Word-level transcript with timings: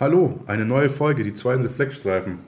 Hallo, 0.00 0.38
eine 0.46 0.64
neue 0.64 0.90
Folge, 0.90 1.24
die 1.24 1.34
zweiten 1.34 1.62
Reflexstreifen. 1.62 2.38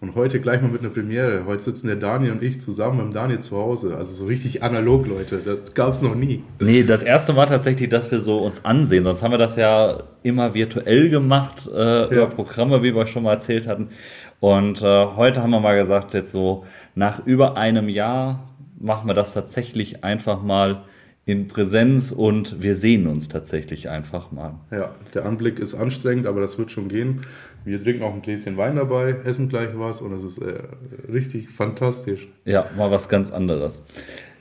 Und 0.00 0.16
heute 0.16 0.40
gleich 0.40 0.60
mal 0.62 0.68
mit 0.68 0.80
einer 0.80 0.90
Premiere. 0.90 1.46
Heute 1.46 1.62
sitzen 1.62 1.86
der 1.86 1.94
Daniel 1.94 2.32
und 2.32 2.42
ich 2.42 2.60
zusammen 2.60 2.98
beim 2.98 3.12
Daniel 3.12 3.38
zu 3.38 3.56
Hause. 3.56 3.96
Also 3.96 4.12
so 4.12 4.26
richtig 4.26 4.64
analog, 4.64 5.06
Leute. 5.06 5.38
Das 5.44 5.74
gab 5.74 5.92
es 5.92 6.02
noch 6.02 6.16
nie. 6.16 6.42
Nee, 6.58 6.82
das 6.82 7.04
erste 7.04 7.36
war 7.36 7.46
tatsächlich, 7.46 7.88
dass 7.88 8.10
wir 8.10 8.18
so 8.18 8.38
uns 8.38 8.64
ansehen. 8.64 9.04
Sonst 9.04 9.22
haben 9.22 9.30
wir 9.30 9.38
das 9.38 9.54
ja 9.54 10.02
immer 10.24 10.54
virtuell 10.54 11.08
gemacht, 11.08 11.70
äh, 11.72 11.78
ja. 11.78 12.06
über 12.06 12.26
Programme, 12.26 12.82
wie 12.82 12.92
wir 12.96 13.06
schon 13.06 13.22
mal 13.22 13.34
erzählt 13.34 13.68
hatten. 13.68 13.90
Und 14.40 14.82
äh, 14.82 15.06
heute 15.06 15.40
haben 15.40 15.50
wir 15.50 15.60
mal 15.60 15.78
gesagt, 15.78 16.14
jetzt 16.14 16.32
so 16.32 16.64
nach 16.96 17.24
über 17.24 17.56
einem 17.56 17.88
Jahr 17.88 18.48
machen 18.80 19.06
wir 19.06 19.14
das 19.14 19.34
tatsächlich 19.34 20.02
einfach 20.02 20.42
mal 20.42 20.82
in 21.24 21.46
Präsenz 21.46 22.10
und 22.10 22.62
wir 22.62 22.74
sehen 22.74 23.06
uns 23.06 23.28
tatsächlich 23.28 23.88
einfach 23.88 24.32
mal. 24.32 24.54
Ja, 24.72 24.90
der 25.14 25.24
Anblick 25.24 25.60
ist 25.60 25.74
anstrengend, 25.74 26.26
aber 26.26 26.40
das 26.40 26.58
wird 26.58 26.72
schon 26.72 26.88
gehen. 26.88 27.22
Wir 27.64 27.80
trinken 27.80 28.02
auch 28.02 28.12
ein 28.12 28.22
Gläschen 28.22 28.56
Wein 28.56 28.74
dabei, 28.74 29.14
essen 29.24 29.48
gleich 29.48 29.70
was 29.74 30.00
und 30.00 30.12
es 30.12 30.24
ist 30.24 30.38
äh, 30.38 30.62
richtig 31.12 31.48
fantastisch. 31.50 32.26
Ja, 32.44 32.66
mal 32.76 32.90
was 32.90 33.08
ganz 33.08 33.30
anderes. 33.30 33.84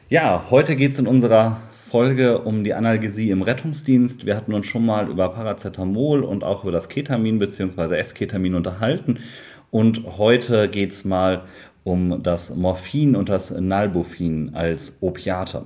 Ja, 0.10 0.48
heute 0.50 0.76
geht 0.76 0.94
es 0.94 1.00
in 1.00 1.06
unserer 1.06 1.62
Folge 1.92 2.40
um 2.40 2.64
die 2.64 2.74
Analgesie 2.74 3.30
im 3.30 3.44
Rettungsdienst. 3.44 4.26
Wir 4.26 4.36
hatten 4.36 4.54
uns 4.54 4.66
schon 4.66 4.86
mal 4.86 5.08
über 5.08 5.30
Paracetamol 5.30 6.24
und 6.24 6.44
auch 6.44 6.64
über 6.64 6.72
das 6.72 6.90
Ketamin 6.90 7.38
bzw. 7.38 7.96
Esketamin 7.96 8.56
unterhalten. 8.56 9.20
Und 9.70 10.18
heute 10.18 10.68
geht 10.68 10.92
es 10.92 11.06
mal 11.06 11.44
um 11.84 12.24
das 12.24 12.56
Morphin 12.56 13.16
und 13.16 13.30
das 13.30 13.52
Nalbufin 13.52 14.56
als 14.56 14.98
Opiate. 15.02 15.66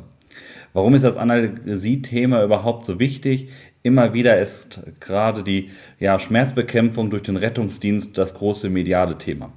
Warum 0.76 0.94
ist 0.94 1.06
das 1.06 1.16
Analgesie-Thema 1.16 2.44
überhaupt 2.44 2.84
so 2.84 3.00
wichtig? 3.00 3.48
Immer 3.82 4.14
wieder 4.14 4.40
ist 4.40 4.82
gerade 5.00 5.42
die 5.42 5.70
ja, 6.02 6.20
Schmerzbekämpfung 6.20 7.10
durch 7.10 7.24
den 7.24 7.38
Rettungsdienst 7.38 8.18
das 8.18 8.34
große 8.34 8.70
mediale 8.70 9.18
Thema. 9.18 9.54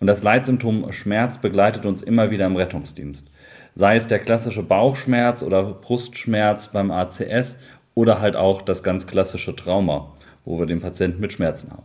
Und 0.00 0.08
das 0.08 0.24
Leitsymptom 0.24 0.90
Schmerz 0.90 1.38
begleitet 1.38 1.86
uns 1.86 2.02
immer 2.02 2.32
wieder 2.32 2.44
im 2.46 2.56
Rettungsdienst. 2.56 3.30
Sei 3.76 3.94
es 3.94 4.08
der 4.08 4.18
klassische 4.18 4.64
Bauchschmerz 4.64 5.44
oder 5.44 5.62
Brustschmerz 5.62 6.72
beim 6.72 6.90
ACS 6.90 7.56
oder 7.94 8.20
halt 8.20 8.34
auch 8.34 8.60
das 8.60 8.82
ganz 8.82 9.06
klassische 9.06 9.54
Trauma, 9.54 10.12
wo 10.44 10.58
wir 10.58 10.66
den 10.66 10.80
Patienten 10.80 11.20
mit 11.20 11.32
Schmerzen 11.32 11.70
haben. 11.70 11.84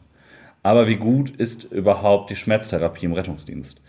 Aber 0.64 0.88
wie 0.88 0.96
gut 0.96 1.30
ist 1.30 1.66
überhaupt 1.66 2.32
die 2.32 2.36
Schmerztherapie 2.36 3.06
im 3.06 3.14
Rettungsdienst? 3.14 3.83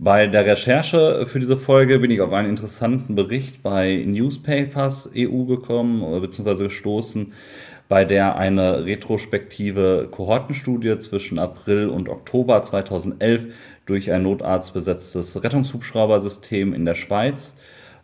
Bei 0.00 0.28
der 0.28 0.46
Recherche 0.46 1.26
für 1.26 1.40
diese 1.40 1.56
Folge 1.56 1.98
bin 1.98 2.12
ich 2.12 2.20
auf 2.20 2.32
einen 2.32 2.50
interessanten 2.50 3.16
Bericht 3.16 3.64
bei 3.64 4.04
Newspapers 4.06 5.10
EU 5.12 5.42
gekommen 5.42 6.20
bzw. 6.22 6.64
gestoßen, 6.64 7.32
bei 7.88 8.04
der 8.04 8.36
eine 8.36 8.86
retrospektive 8.86 10.06
Kohortenstudie 10.08 10.98
zwischen 10.98 11.40
April 11.40 11.88
und 11.88 12.08
Oktober 12.08 12.62
2011 12.62 13.46
durch 13.86 14.12
ein 14.12 14.22
notarztbesetztes 14.22 15.42
Rettungshubschraubersystem 15.42 16.74
in 16.74 16.84
der 16.84 16.94
Schweiz 16.94 17.54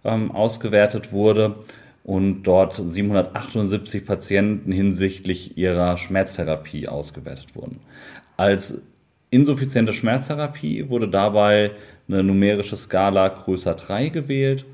ähm, 0.02 0.32
ausgewertet 0.32 1.12
wurde 1.12 1.54
und 2.02 2.42
dort 2.42 2.74
778 2.74 4.04
Patienten 4.04 4.72
hinsichtlich 4.72 5.56
ihrer 5.56 5.96
Schmerztherapie 5.96 6.88
ausgewertet 6.88 7.54
wurden. 7.54 7.78
Als 8.36 8.82
insuffiziente 9.34 9.92
Schmerztherapie 9.92 10.88
wurde 10.88 11.08
dabei 11.08 11.72
eine 12.08 12.22
numerische 12.22 12.76
Skala 12.76 13.28
größer 13.28 13.74
3 13.74 14.08
gewählt, 14.08 14.64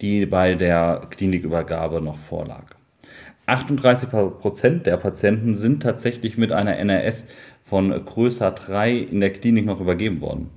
die 0.00 0.26
bei 0.26 0.54
der 0.54 1.06
Klinikübergabe 1.10 2.00
noch 2.00 2.18
vorlag. 2.18 2.64
38% 3.46 4.82
der 4.82 4.96
Patienten 4.96 5.54
sind 5.54 5.82
tatsächlich 5.82 6.38
mit 6.38 6.52
einer 6.52 6.78
NRS 6.78 7.26
von 7.64 7.90
größer 8.04 8.50
3 8.50 8.96
in 8.96 9.20
der 9.20 9.32
Klinik 9.32 9.66
noch 9.66 9.80
übergeben 9.80 10.20
worden. 10.20 10.50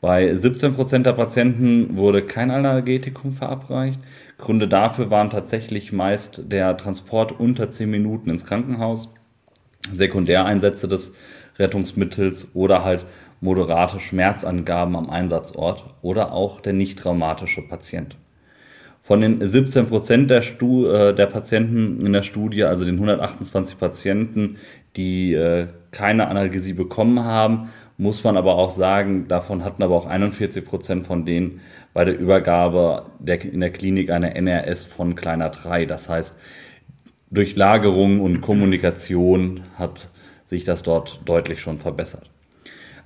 Bei 0.00 0.32
17% 0.32 0.98
der 0.98 1.14
Patienten 1.14 1.96
wurde 1.96 2.22
kein 2.22 2.50
Analgetikum 2.50 3.32
verabreicht. 3.32 3.98
Gründe 4.36 4.68
dafür 4.68 5.10
waren 5.10 5.30
tatsächlich 5.30 5.92
meist 5.92 6.52
der 6.52 6.76
Transport 6.76 7.32
unter 7.40 7.70
10 7.70 7.90
Minuten 7.90 8.28
ins 8.28 8.44
Krankenhaus, 8.44 9.08
Sekundäreinsätze 9.92 10.88
des 10.88 11.14
Rettungsmittels 11.58 12.48
oder 12.54 12.84
halt 12.84 13.06
moderate 13.40 14.00
Schmerzangaben 14.00 14.96
am 14.96 15.10
Einsatzort 15.10 15.84
oder 16.02 16.32
auch 16.32 16.60
der 16.60 16.72
nicht 16.72 16.98
traumatische 16.98 17.62
Patient. 17.62 18.16
Von 19.02 19.20
den 19.20 19.46
17 19.46 19.86
Prozent 19.86 20.30
der, 20.30 20.42
äh, 20.42 21.12
der 21.12 21.26
Patienten 21.26 22.04
in 22.06 22.12
der 22.14 22.22
Studie, 22.22 22.64
also 22.64 22.86
den 22.86 22.94
128 22.94 23.78
Patienten, 23.78 24.56
die 24.96 25.34
äh, 25.34 25.66
keine 25.90 26.28
Analgesie 26.28 26.72
bekommen 26.72 27.22
haben, 27.22 27.68
muss 27.98 28.24
man 28.24 28.36
aber 28.36 28.54
auch 28.56 28.70
sagen, 28.70 29.28
davon 29.28 29.62
hatten 29.62 29.82
aber 29.82 29.94
auch 29.94 30.06
41 30.06 30.64
Prozent 30.64 31.06
von 31.06 31.26
denen 31.26 31.60
bei 31.92 32.04
der 32.04 32.18
Übergabe 32.18 33.04
der, 33.18 33.44
in 33.44 33.60
der 33.60 33.70
Klinik 33.70 34.10
eine 34.10 34.34
NRS 34.34 34.84
von 34.84 35.14
kleiner 35.14 35.50
3. 35.50 35.84
Das 35.84 36.08
heißt, 36.08 36.34
durch 37.30 37.56
Lagerung 37.56 38.20
und 38.20 38.40
Kommunikation 38.40 39.60
hat 39.78 40.10
sich 40.54 40.64
das 40.64 40.82
dort 40.82 41.20
deutlich 41.24 41.60
schon 41.60 41.78
verbessert. 41.78 42.30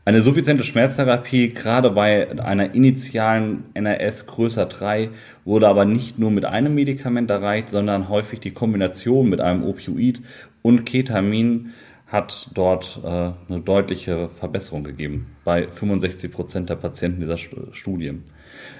Eine 0.04 0.22
suffiziente 0.22 0.64
Schmerztherapie, 0.64 1.50
gerade 1.50 1.91
bei 1.91 2.31
einer 2.41 2.75
initialen 2.75 3.64
NRS 3.75 4.26
größer 4.26 4.64
3, 4.64 5.10
wurde 5.44 5.69
aber 5.69 5.84
nicht 5.84 6.19
nur 6.19 6.31
mit 6.31 6.47
einem 6.47 6.75
Medikament 6.75 7.31
erreicht, 7.31 7.69
sondern 7.69 8.08
häufig 8.08 8.41
die 8.41 8.53
Kombination 8.53 9.28
mit 9.28 9.41
einem 9.41 9.64
Opioid 9.64 10.22
und 10.62 10.87
Ketamin 10.87 11.75
hat 12.06 12.48
dort 12.54 13.00
äh, 13.04 13.08
eine 13.08 13.60
deutliche 13.62 14.31
Verbesserung 14.31 14.82
gegeben 14.82 15.26
bei 15.44 15.69
65 15.69 16.32
Prozent 16.32 16.70
der 16.70 16.76
Patienten 16.76 17.20
dieser 17.20 17.37
Studien. 17.37 18.25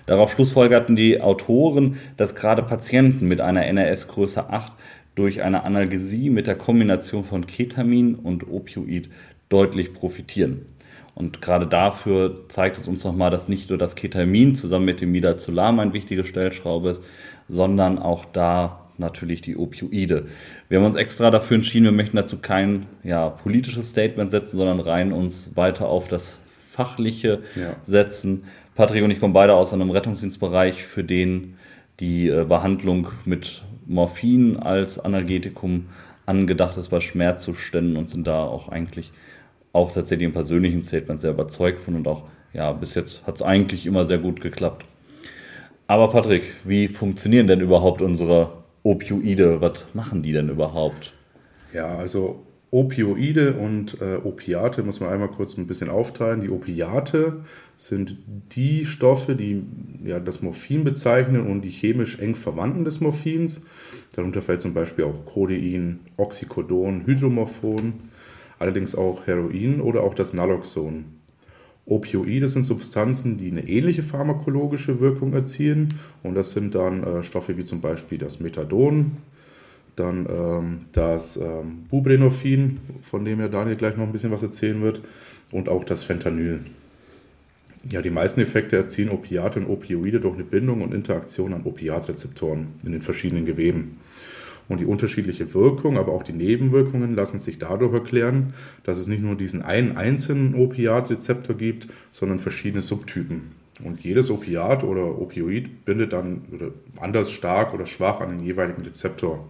Darauf 0.07 0.33
schlussfolgerten 0.33 0.97
die 0.97 1.21
Autoren, 1.21 1.99
dass 2.17 2.35
gerade 2.35 2.63
Patienten 2.63 3.29
mit 3.29 3.43
einer 3.43 3.67
NRS 3.67 4.09
größer 4.09 4.51
8 4.51 4.73
durch 5.19 5.43
eine 5.43 5.65
Analgesie 5.65 6.31
mit 6.31 6.47
der 6.47 6.55
Kombination 6.55 7.25
von 7.25 7.47
Ketamin 7.47 8.15
und 8.15 8.49
Opioid 8.49 9.09
deutlich 9.49 9.93
profitieren. 9.93 10.67
Und 11.15 11.43
gerade 11.43 11.67
dafür 11.67 12.45
zeigt 12.49 12.79
es 12.79 12.87
uns 12.87 13.03
nochmal, 13.03 13.31
dass 13.31 13.49
nicht 13.49 13.69
nur 13.71 13.79
das 13.79 13.97
Ketamin 13.97 14.55
zusammen 14.55 14.85
mit 14.85 15.01
dem 15.01 15.11
Midazolam 15.11 15.81
ein 15.81 15.93
wichtige 15.93 16.25
Stellschraube 16.25 16.91
ist, 16.91 17.03
sondern 17.49 17.99
auch 17.99 18.25
da 18.25 18.87
natürlich 18.99 19.41
die 19.41 19.57
Opioide. 19.57 20.27
Wir 20.69 20.79
haben 20.79 20.87
uns 20.87 20.95
extra 20.95 21.31
dafür 21.31 21.57
entschieden, 21.57 21.87
wir 21.87 21.93
möchten 21.93 22.17
dazu 22.17 22.39
kein 22.39 22.87
ja, 23.03 23.31
politisches 23.31 23.91
Statement 23.91 24.31
setzen, 24.31 24.57
sondern 24.57 24.79
rein 24.79 25.13
uns 25.13 25.57
weiter 25.57 25.89
auf 25.89 26.07
das 26.07 26.39
Fachliche 26.71 27.41
ja. 27.57 27.75
setzen. 27.85 28.45
Patrick 28.77 29.03
und 29.03 29.11
ich 29.11 29.19
kommen 29.19 29.35
beide 29.35 29.55
aus 29.55 29.73
einem 29.73 29.91
Rettungsdienstbereich, 29.91 30.85
für 30.85 31.03
den 31.03 31.57
die 31.99 32.29
äh, 32.29 32.45
Behandlung 32.45 33.09
mit 33.25 33.65
Morphin 33.89 34.59
als 34.59 34.99
Analgetikum 34.99 35.87
angedacht 36.27 36.77
ist 36.77 36.89
bei 36.89 37.01
Schmerzzuständen 37.01 37.97
und 37.97 38.11
sind 38.11 38.27
da 38.27 38.45
auch 38.45 38.69
eigentlich 38.69 39.13
auch 39.73 39.93
tatsächlich 39.93 40.27
im 40.27 40.33
persönlichen 40.33 40.83
Statement 40.83 41.21
sehr 41.21 41.31
überzeugt 41.31 41.81
von 41.81 41.97
und 41.97 42.07
auch, 42.07 42.25
ja, 42.53 42.73
bis 42.73 42.95
jetzt 42.95 43.27
hat 43.27 43.37
es 43.37 43.43
eigentlich 43.43 43.87
immer 43.87 44.05
sehr 44.05 44.19
gut 44.19 44.41
geklappt. 44.41 44.85
Aber 45.87 46.11
Patrick, 46.11 46.43
wie 46.65 46.87
funktionieren 46.89 47.47
denn 47.47 47.61
überhaupt 47.61 48.03
unsere 48.03 48.53
Opioide? 48.83 49.61
Was 49.63 49.87
machen 49.95 50.23
die 50.23 50.33
denn 50.33 50.51
überhaupt? 50.51 51.15
Ja, 51.73 51.87
also 51.87 52.45
Opioide 52.71 53.55
und 53.55 54.01
äh, 54.03 54.17
Opiate 54.23 54.83
muss 54.83 55.01
man 55.01 55.09
einmal 55.09 55.29
kurz 55.29 55.57
ein 55.57 55.67
bisschen 55.67 55.89
aufteilen. 55.89 56.43
Die 56.43 56.51
Opiate 56.51 57.45
sind 57.79 58.19
die 58.55 58.85
Stoffe, 58.85 59.35
die 59.35 59.63
ja, 60.05 60.21
das 60.21 60.43
Morphin 60.43 60.85
bezeichnen 60.85 61.47
und 61.47 61.63
die 61.63 61.71
chemisch 61.71 62.19
eng 62.19 62.35
verwandten 62.35 62.85
des 62.85 63.01
Morphins. 63.01 63.63
Darunter 64.15 64.43
fällt 64.43 64.61
zum 64.61 64.75
Beispiel 64.75 65.07
auch 65.07 65.25
Codein, 65.25 66.01
Oxycodon, 66.19 67.07
Hydromorphon, 67.07 67.95
allerdings 68.59 68.95
auch 68.95 69.27
Heroin 69.27 69.81
oder 69.81 70.03
auch 70.03 70.15
das 70.15 70.35
Naloxon. 70.35 71.07
Opioide 71.87 72.49
sind 72.49 72.65
Substanzen, 72.65 73.39
die 73.39 73.51
eine 73.51 73.67
ähnliche 73.67 74.03
pharmakologische 74.03 75.01
Wirkung 75.01 75.33
erzielen 75.33 75.89
und 76.23 76.35
das 76.35 76.51
sind 76.51 76.75
dann 76.75 77.03
äh, 77.03 77.23
Stoffe 77.23 77.57
wie 77.57 77.65
zum 77.65 77.81
Beispiel 77.81 78.19
das 78.19 78.41
Methadon, 78.41 79.13
dann 79.99 80.27
ähm, 80.29 80.81
das 80.93 81.37
ähm, 81.37 81.85
Buprenorphin, 81.91 82.79
von 83.03 83.25
dem 83.25 83.41
ja 83.41 83.49
Daniel 83.49 83.77
gleich 83.77 83.97
noch 83.97 84.05
ein 84.07 84.13
bisschen 84.13 84.31
was 84.31 84.43
erzählen 84.43 84.81
wird, 84.83 85.01
und 85.51 85.69
auch 85.69 85.85
das 85.85 86.05
Fentanyl. 86.05 86.61
Ja, 87.91 88.03
die 88.03 88.11
meisten 88.11 88.41
Effekte 88.41 88.77
erzielen 88.77 89.09
Opiate 89.09 89.61
und 89.61 89.67
Opioide 89.69 90.21
durch 90.21 90.35
eine 90.35 90.45
Bindung 90.45 90.83
und 90.83 90.93
Interaktion 90.93 91.55
an 91.55 91.63
Opiatrezeptoren 91.63 92.69
in 92.85 92.93
den 92.93 93.03
verschiedenen 93.03 93.47
Geweben. 93.47 93.99
Und 94.69 94.81
die 94.81 94.85
unterschiedliche 94.85 95.55
Wirkung, 95.55 95.97
aber 95.97 96.13
auch 96.13 96.23
die 96.23 96.35
Nebenwirkungen 96.35 97.17
lassen 97.17 97.41
sich 97.41 97.59
dadurch 97.59 97.95
erklären, 97.95 98.53
dass 98.85 98.99
es 98.99 99.07
nicht 99.07 99.23
nur 99.23 99.35
diesen 99.35 99.63
einen 99.63 99.97
einzelnen 99.97 100.55
Opiatrezeptor 100.55 101.57
gibt, 101.57 101.89
sondern 102.11 102.41
verschiedene 102.41 102.83
Subtypen. 102.83 103.53
Und 103.83 104.01
jedes 104.03 104.31
Opiat 104.31 104.83
oder 104.85 105.19
Opioid 105.21 105.85
bindet 105.85 106.13
dann 106.13 106.43
anders 107.01 107.31
stark 107.31 107.73
oder 107.73 107.87
schwach 107.87 108.21
an 108.21 108.31
den 108.31 108.45
jeweiligen 108.45 108.83
Rezeptor. 108.83 109.49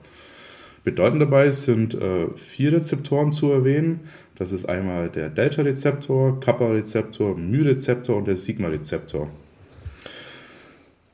Bedeutend 0.88 1.20
dabei 1.20 1.50
sind 1.50 1.93
äh, 1.93 2.29
vier 2.35 2.73
Rezeptoren 2.73 3.31
zu 3.31 3.52
erwähnen. 3.52 4.00
Das 4.37 4.52
ist 4.52 4.64
einmal 4.64 5.11
der 5.11 5.29
Delta-Rezeptor, 5.29 6.40
Kappa-Rezeptor, 6.40 7.37
Mu-Rezeptor 7.37 8.17
und 8.17 8.26
der 8.26 8.37
Sigma-Rezeptor. 8.37 9.29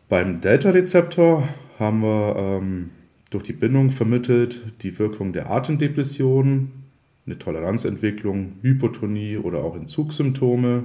Beim 0.08 0.40
Delta-Rezeptor 0.40 1.48
haben 1.80 2.02
wir 2.02 2.36
ähm, 2.36 2.90
durch 3.30 3.42
die 3.42 3.52
Bindung 3.52 3.90
vermittelt 3.90 4.62
die 4.82 4.96
Wirkung 5.00 5.32
der 5.32 5.50
Atemdepression, 5.50 6.70
eine 7.26 7.36
Toleranzentwicklung, 7.36 8.52
Hypotonie 8.62 9.38
oder 9.38 9.64
auch 9.64 9.74
Entzugssymptome. 9.74 10.84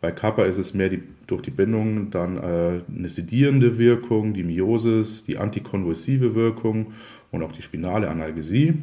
Bei 0.00 0.12
Kappa 0.12 0.44
ist 0.44 0.58
es 0.58 0.74
mehr 0.74 0.88
die, 0.88 1.02
durch 1.26 1.42
die 1.42 1.50
Bindung 1.50 2.10
dann 2.10 2.36
äh, 2.38 2.80
eine 2.88 3.08
sedierende 3.08 3.78
Wirkung, 3.78 4.32
die 4.32 4.44
Miosis, 4.44 5.24
die 5.24 5.38
antikonvulsive 5.38 6.34
Wirkung 6.34 6.92
und 7.32 7.42
auch 7.42 7.52
die 7.52 7.62
spinale 7.62 8.08
Analgesie. 8.08 8.74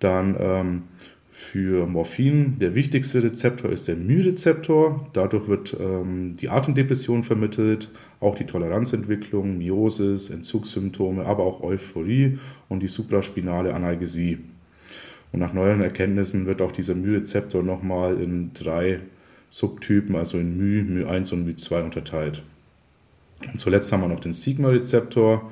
Dann 0.00 0.36
ähm, 0.38 0.82
für 1.30 1.86
Morphin 1.86 2.58
der 2.60 2.74
wichtigste 2.74 3.22
Rezeptor 3.22 3.70
ist 3.70 3.88
der 3.88 3.96
Mu-Rezeptor. 3.96 5.10
Dadurch 5.12 5.48
wird 5.48 5.76
ähm, 5.78 6.34
die 6.40 6.48
Atemdepression 6.48 7.24
vermittelt, 7.24 7.90
auch 8.20 8.36
die 8.36 8.46
Toleranzentwicklung, 8.46 9.58
Miosis, 9.58 10.30
Entzugssymptome, 10.30 11.26
aber 11.26 11.42
auch 11.42 11.60
Euphorie 11.62 12.38
und 12.68 12.84
die 12.84 12.88
supraspinale 12.88 13.74
Analgesie. 13.74 14.38
Und 15.32 15.40
nach 15.40 15.52
neuen 15.52 15.80
Erkenntnissen 15.80 16.46
wird 16.46 16.62
auch 16.62 16.70
dieser 16.70 16.94
Mu-Rezeptor 16.94 17.62
nochmal 17.62 18.22
in 18.22 18.52
drei 18.54 19.00
Subtypen, 19.54 20.16
also 20.16 20.36
in 20.36 20.56
Mu, 20.58 20.82
Mu1 20.82 21.32
und 21.32 21.48
Mu2 21.48 21.84
unterteilt. 21.84 22.42
Und 23.52 23.60
zuletzt 23.60 23.92
haben 23.92 24.00
wir 24.00 24.08
noch 24.08 24.18
den 24.18 24.32
Sigma-Rezeptor. 24.32 25.48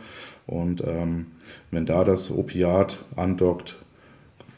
Und 0.49 0.83
ähm, 0.85 1.27
wenn 1.71 1.87
da 1.87 2.03
das 2.03 2.33
Opiat 2.33 2.99
andockt, 3.15 3.77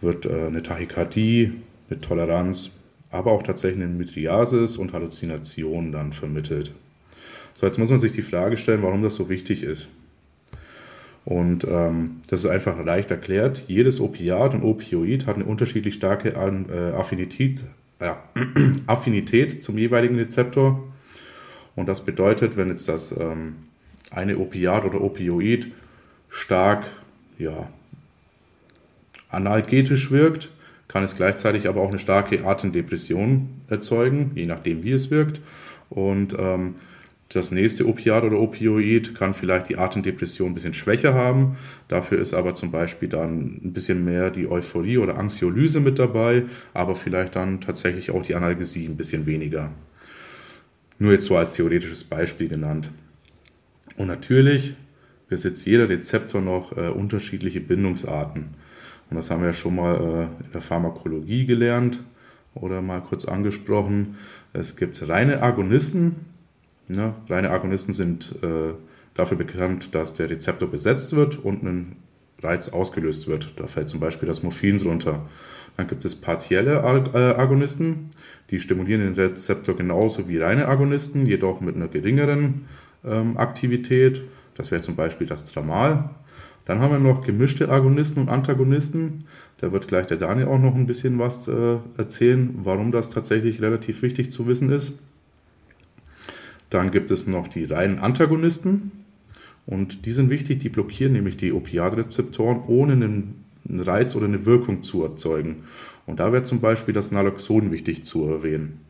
wird 0.00 0.24
äh, 0.24 0.46
eine 0.46 0.62
Tachykardie 0.62 1.52
mit 1.90 2.00
Toleranz, 2.00 2.70
aber 3.10 3.32
auch 3.32 3.42
tatsächlich 3.42 3.84
eine 3.84 3.92
Mydriasis 3.92 4.78
und 4.78 4.94
Halluzinationen 4.94 5.92
dann 5.92 6.14
vermittelt. 6.14 6.72
So, 7.52 7.66
jetzt 7.66 7.78
muss 7.78 7.90
man 7.90 8.00
sich 8.00 8.12
die 8.12 8.22
Frage 8.22 8.56
stellen, 8.56 8.82
warum 8.82 9.02
das 9.02 9.14
so 9.14 9.28
wichtig 9.28 9.62
ist. 9.62 9.88
Und 11.26 11.64
ähm, 11.64 12.22
das 12.30 12.44
ist 12.44 12.50
einfach 12.50 12.82
leicht 12.82 13.10
erklärt. 13.10 13.64
Jedes 13.68 14.00
Opiat 14.00 14.54
und 14.54 14.62
Opioid 14.62 15.26
hat 15.26 15.36
eine 15.36 15.44
unterschiedlich 15.44 15.96
starke 15.96 16.30
äh, 16.30 16.96
Affinität, 16.96 17.64
äh, 17.98 18.12
Affinität 18.86 19.62
zum 19.62 19.78
jeweiligen 19.78 20.16
Rezeptor. 20.16 20.82
Und 21.76 21.88
das 21.88 22.04
bedeutet, 22.04 22.56
wenn 22.56 22.68
jetzt 22.68 22.88
das 22.88 23.12
ähm, 23.18 23.56
eine 24.10 24.38
Opiat 24.38 24.84
oder 24.84 25.00
Opioid 25.00 25.68
stark 26.28 26.86
ja, 27.38 27.68
analgetisch 29.28 30.10
wirkt, 30.10 30.50
kann 30.88 31.02
es 31.02 31.16
gleichzeitig 31.16 31.68
aber 31.68 31.80
auch 31.80 31.90
eine 31.90 31.98
starke 31.98 32.44
Atemdepression 32.44 33.62
erzeugen, 33.68 34.30
je 34.34 34.46
nachdem 34.46 34.84
wie 34.84 34.92
es 34.92 35.10
wirkt. 35.10 35.40
Und 35.90 36.34
ähm, 36.38 36.74
das 37.30 37.50
nächste 37.50 37.88
Opiat 37.88 38.22
oder 38.22 38.38
Opioid 38.38 39.14
kann 39.14 39.34
vielleicht 39.34 39.68
die 39.68 39.76
Atemdepression 39.76 40.50
ein 40.50 40.54
bisschen 40.54 40.74
schwächer 40.74 41.14
haben. 41.14 41.56
Dafür 41.88 42.20
ist 42.20 42.34
aber 42.34 42.54
zum 42.54 42.70
Beispiel 42.70 43.08
dann 43.08 43.60
ein 43.64 43.72
bisschen 43.72 44.04
mehr 44.04 44.30
die 44.30 44.48
Euphorie 44.48 44.98
oder 44.98 45.18
Anxiolyse 45.18 45.80
mit 45.80 45.98
dabei, 45.98 46.44
aber 46.74 46.94
vielleicht 46.94 47.34
dann 47.34 47.60
tatsächlich 47.60 48.10
auch 48.10 48.22
die 48.22 48.34
Analgesie 48.34 48.86
ein 48.86 48.96
bisschen 48.96 49.26
weniger. 49.26 49.72
Nur 50.98 51.12
jetzt 51.12 51.24
so 51.24 51.36
als 51.36 51.54
theoretisches 51.54 52.04
Beispiel 52.04 52.48
genannt. 52.48 52.90
Und 53.96 54.06
natürlich 54.06 54.74
besitzt 55.28 55.66
jeder 55.66 55.88
Rezeptor 55.88 56.40
noch 56.40 56.76
äh, 56.76 56.88
unterschiedliche 56.88 57.60
Bindungsarten. 57.60 58.54
Und 59.10 59.16
das 59.16 59.30
haben 59.30 59.40
wir 59.40 59.48
ja 59.48 59.54
schon 59.54 59.76
mal 59.76 59.96
äh, 59.96 60.44
in 60.44 60.52
der 60.52 60.60
Pharmakologie 60.60 61.46
gelernt 61.46 62.00
oder 62.54 62.82
mal 62.82 63.00
kurz 63.00 63.24
angesprochen. 63.24 64.16
Es 64.52 64.76
gibt 64.76 65.08
reine 65.08 65.42
Agonisten. 65.42 66.33
Ja, 66.88 67.14
reine 67.28 67.50
Agonisten 67.50 67.94
sind 67.94 68.34
äh, 68.42 68.74
dafür 69.14 69.38
bekannt, 69.38 69.94
dass 69.94 70.14
der 70.14 70.28
Rezeptor 70.28 70.68
besetzt 70.68 71.16
wird 71.16 71.42
und 71.42 71.62
ein 71.62 71.96
Reiz 72.42 72.68
ausgelöst 72.68 73.26
wird. 73.26 73.54
Da 73.56 73.66
fällt 73.66 73.88
zum 73.88 74.00
Beispiel 74.00 74.26
das 74.26 74.42
Morphin 74.42 74.78
drunter. 74.78 75.26
Dann 75.76 75.86
gibt 75.86 76.04
es 76.04 76.14
partielle 76.14 76.74
äh, 77.14 77.40
Agonisten, 77.40 78.10
die 78.50 78.60
stimulieren 78.60 79.00
den 79.00 79.14
Rezeptor 79.14 79.76
genauso 79.76 80.28
wie 80.28 80.38
reine 80.38 80.68
Agonisten, 80.68 81.26
jedoch 81.26 81.60
mit 81.60 81.74
einer 81.74 81.88
geringeren 81.88 82.66
ähm, 83.04 83.36
Aktivität. 83.36 84.22
Das 84.56 84.70
wäre 84.70 84.82
zum 84.82 84.94
Beispiel 84.94 85.26
das 85.26 85.44
Tramal. 85.44 86.10
Dann 86.64 86.78
haben 86.78 86.92
wir 86.92 86.98
noch 86.98 87.22
gemischte 87.22 87.68
Agonisten 87.68 88.20
und 88.20 88.28
Antagonisten. 88.28 89.24
Da 89.58 89.72
wird 89.72 89.88
gleich 89.88 90.06
der 90.06 90.16
Daniel 90.16 90.46
auch 90.46 90.58
noch 90.58 90.74
ein 90.74 90.86
bisschen 90.86 91.18
was 91.18 91.48
äh, 91.48 91.78
erzählen, 91.96 92.54
warum 92.62 92.92
das 92.92 93.10
tatsächlich 93.10 93.60
relativ 93.60 94.02
wichtig 94.02 94.30
zu 94.30 94.46
wissen 94.46 94.70
ist. 94.70 94.98
Dann 96.74 96.90
gibt 96.90 97.12
es 97.12 97.28
noch 97.28 97.46
die 97.46 97.64
reinen 97.64 98.00
Antagonisten. 98.00 98.90
Und 99.64 100.06
die 100.06 100.12
sind 100.12 100.28
wichtig, 100.28 100.58
die 100.58 100.68
blockieren 100.68 101.12
nämlich 101.12 101.36
die 101.36 101.52
Opiatrezeptoren, 101.52 102.62
ohne 102.66 102.92
einen 102.94 103.44
Reiz 103.68 104.16
oder 104.16 104.26
eine 104.26 104.44
Wirkung 104.44 104.82
zu 104.82 105.04
erzeugen. 105.04 105.64
Und 106.04 106.18
da 106.18 106.32
wäre 106.32 106.42
zum 106.42 106.60
Beispiel 106.60 106.92
das 106.92 107.12
Naloxon 107.12 107.70
wichtig 107.70 108.04
zu 108.04 108.28
erwähnen. 108.28 108.80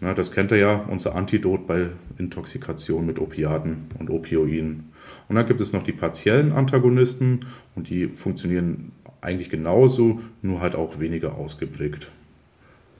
Na, 0.00 0.14
das 0.14 0.30
kennt 0.30 0.52
ihr 0.52 0.58
ja, 0.58 0.84
unser 0.88 1.16
Antidot 1.16 1.66
bei 1.66 1.88
Intoxikation 2.18 3.04
mit 3.04 3.18
Opiaten 3.18 3.86
und 3.98 4.08
Opioiden. 4.08 4.92
Und 5.28 5.34
dann 5.34 5.46
gibt 5.46 5.60
es 5.60 5.72
noch 5.72 5.82
die 5.82 5.92
partiellen 5.92 6.52
Antagonisten 6.52 7.40
und 7.74 7.90
die 7.90 8.06
funktionieren 8.06 8.92
eigentlich 9.20 9.50
genauso, 9.50 10.20
nur 10.40 10.60
halt 10.60 10.76
auch 10.76 11.00
weniger 11.00 11.34
ausgeprägt. 11.34 12.08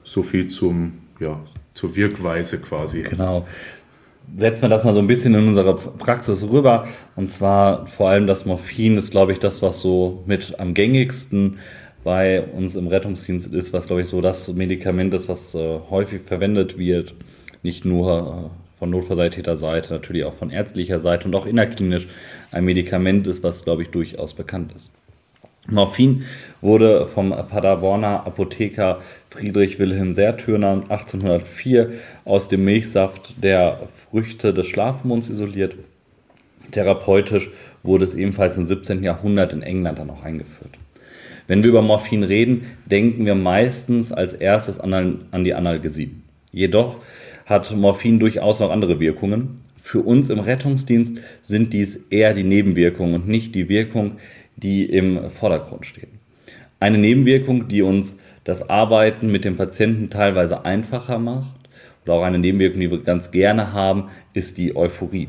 So 0.02 0.24
viel 0.24 0.48
zum, 0.48 0.94
ja, 1.20 1.40
zur 1.74 1.96
Wirkweise 1.96 2.60
quasi. 2.60 3.02
Genau. 3.02 3.46
Setzen 4.36 4.62
wir 4.62 4.68
das 4.70 4.84
mal 4.84 4.94
so 4.94 5.00
ein 5.00 5.06
bisschen 5.06 5.34
in 5.34 5.48
unsere 5.48 5.76
Praxis 5.76 6.48
rüber. 6.50 6.86
Und 7.16 7.28
zwar 7.28 7.86
vor 7.86 8.08
allem 8.08 8.26
das 8.26 8.46
Morphin 8.46 8.96
ist, 8.96 9.10
glaube 9.10 9.32
ich, 9.32 9.38
das, 9.38 9.62
was 9.62 9.80
so 9.80 10.22
mit 10.26 10.58
am 10.58 10.74
gängigsten 10.74 11.58
bei 12.04 12.42
uns 12.42 12.74
im 12.74 12.88
Rettungsdienst 12.88 13.52
ist, 13.52 13.72
was, 13.72 13.86
glaube 13.86 14.02
ich, 14.02 14.08
so 14.08 14.20
das 14.20 14.52
Medikament 14.52 15.14
ist, 15.14 15.28
was 15.28 15.54
äh, 15.54 15.78
häufig 15.90 16.22
verwendet 16.22 16.78
wird. 16.78 17.14
Nicht 17.62 17.84
nur 17.84 18.50
äh, 18.52 18.78
von 18.78 18.90
Notfallsanitäterseite, 18.90 19.92
natürlich 19.92 20.24
auch 20.24 20.34
von 20.34 20.50
ärztlicher 20.50 20.98
Seite 20.98 21.28
und 21.28 21.34
auch 21.34 21.46
innerklinisch 21.46 22.08
ein 22.50 22.64
Medikament 22.64 23.26
ist, 23.26 23.42
was, 23.44 23.64
glaube 23.64 23.82
ich, 23.82 23.90
durchaus 23.90 24.34
bekannt 24.34 24.72
ist. 24.74 24.90
Morphin 25.68 26.24
wurde 26.60 27.06
vom 27.06 27.30
Paderborner 27.30 28.26
Apotheker 28.26 28.98
Friedrich 29.32 29.78
Wilhelm 29.78 30.12
Sertürner 30.12 30.82
1804 30.90 31.92
aus 32.26 32.48
dem 32.48 32.66
Milchsaft 32.66 33.42
der 33.42 33.80
Früchte 34.10 34.52
des 34.52 34.66
Schlafmonds 34.66 35.30
isoliert. 35.30 35.74
Therapeutisch 36.70 37.48
wurde 37.82 38.04
es 38.04 38.14
ebenfalls 38.14 38.58
im 38.58 38.66
17. 38.66 39.02
Jahrhundert 39.02 39.54
in 39.54 39.62
England 39.62 39.98
dann 39.98 40.10
auch 40.10 40.22
eingeführt. 40.22 40.72
Wenn 41.46 41.62
wir 41.62 41.70
über 41.70 41.80
Morphin 41.80 42.24
reden, 42.24 42.66
denken 42.84 43.24
wir 43.24 43.34
meistens 43.34 44.12
als 44.12 44.34
erstes 44.34 44.78
an, 44.78 45.24
die 45.44 45.54
Analgesie. 45.54 46.10
Jedoch 46.52 46.98
hat 47.46 47.74
Morphin 47.74 48.20
durchaus 48.20 48.60
noch 48.60 48.70
andere 48.70 49.00
Wirkungen. 49.00 49.62
Für 49.80 50.00
uns 50.00 50.28
im 50.28 50.40
Rettungsdienst 50.40 51.16
sind 51.40 51.72
dies 51.72 52.00
eher 52.10 52.34
die 52.34 52.44
Nebenwirkungen 52.44 53.14
und 53.14 53.28
nicht 53.28 53.54
die 53.54 53.70
Wirkung, 53.70 54.18
die 54.56 54.84
im 54.84 55.30
Vordergrund 55.30 55.86
stehen. 55.86 56.20
Eine 56.80 56.98
Nebenwirkung, 56.98 57.68
die 57.68 57.80
uns 57.80 58.18
das 58.44 58.68
Arbeiten 58.68 59.30
mit 59.30 59.44
dem 59.44 59.56
Patienten 59.56 60.10
teilweise 60.10 60.64
einfacher 60.64 61.18
macht 61.18 61.54
oder 62.04 62.14
auch 62.14 62.24
eine 62.24 62.38
Nebenwirkung, 62.38 62.80
die 62.80 62.90
wir 62.90 63.02
ganz 63.02 63.30
gerne 63.30 63.72
haben, 63.72 64.08
ist 64.34 64.58
die 64.58 64.74
Euphorie. 64.76 65.28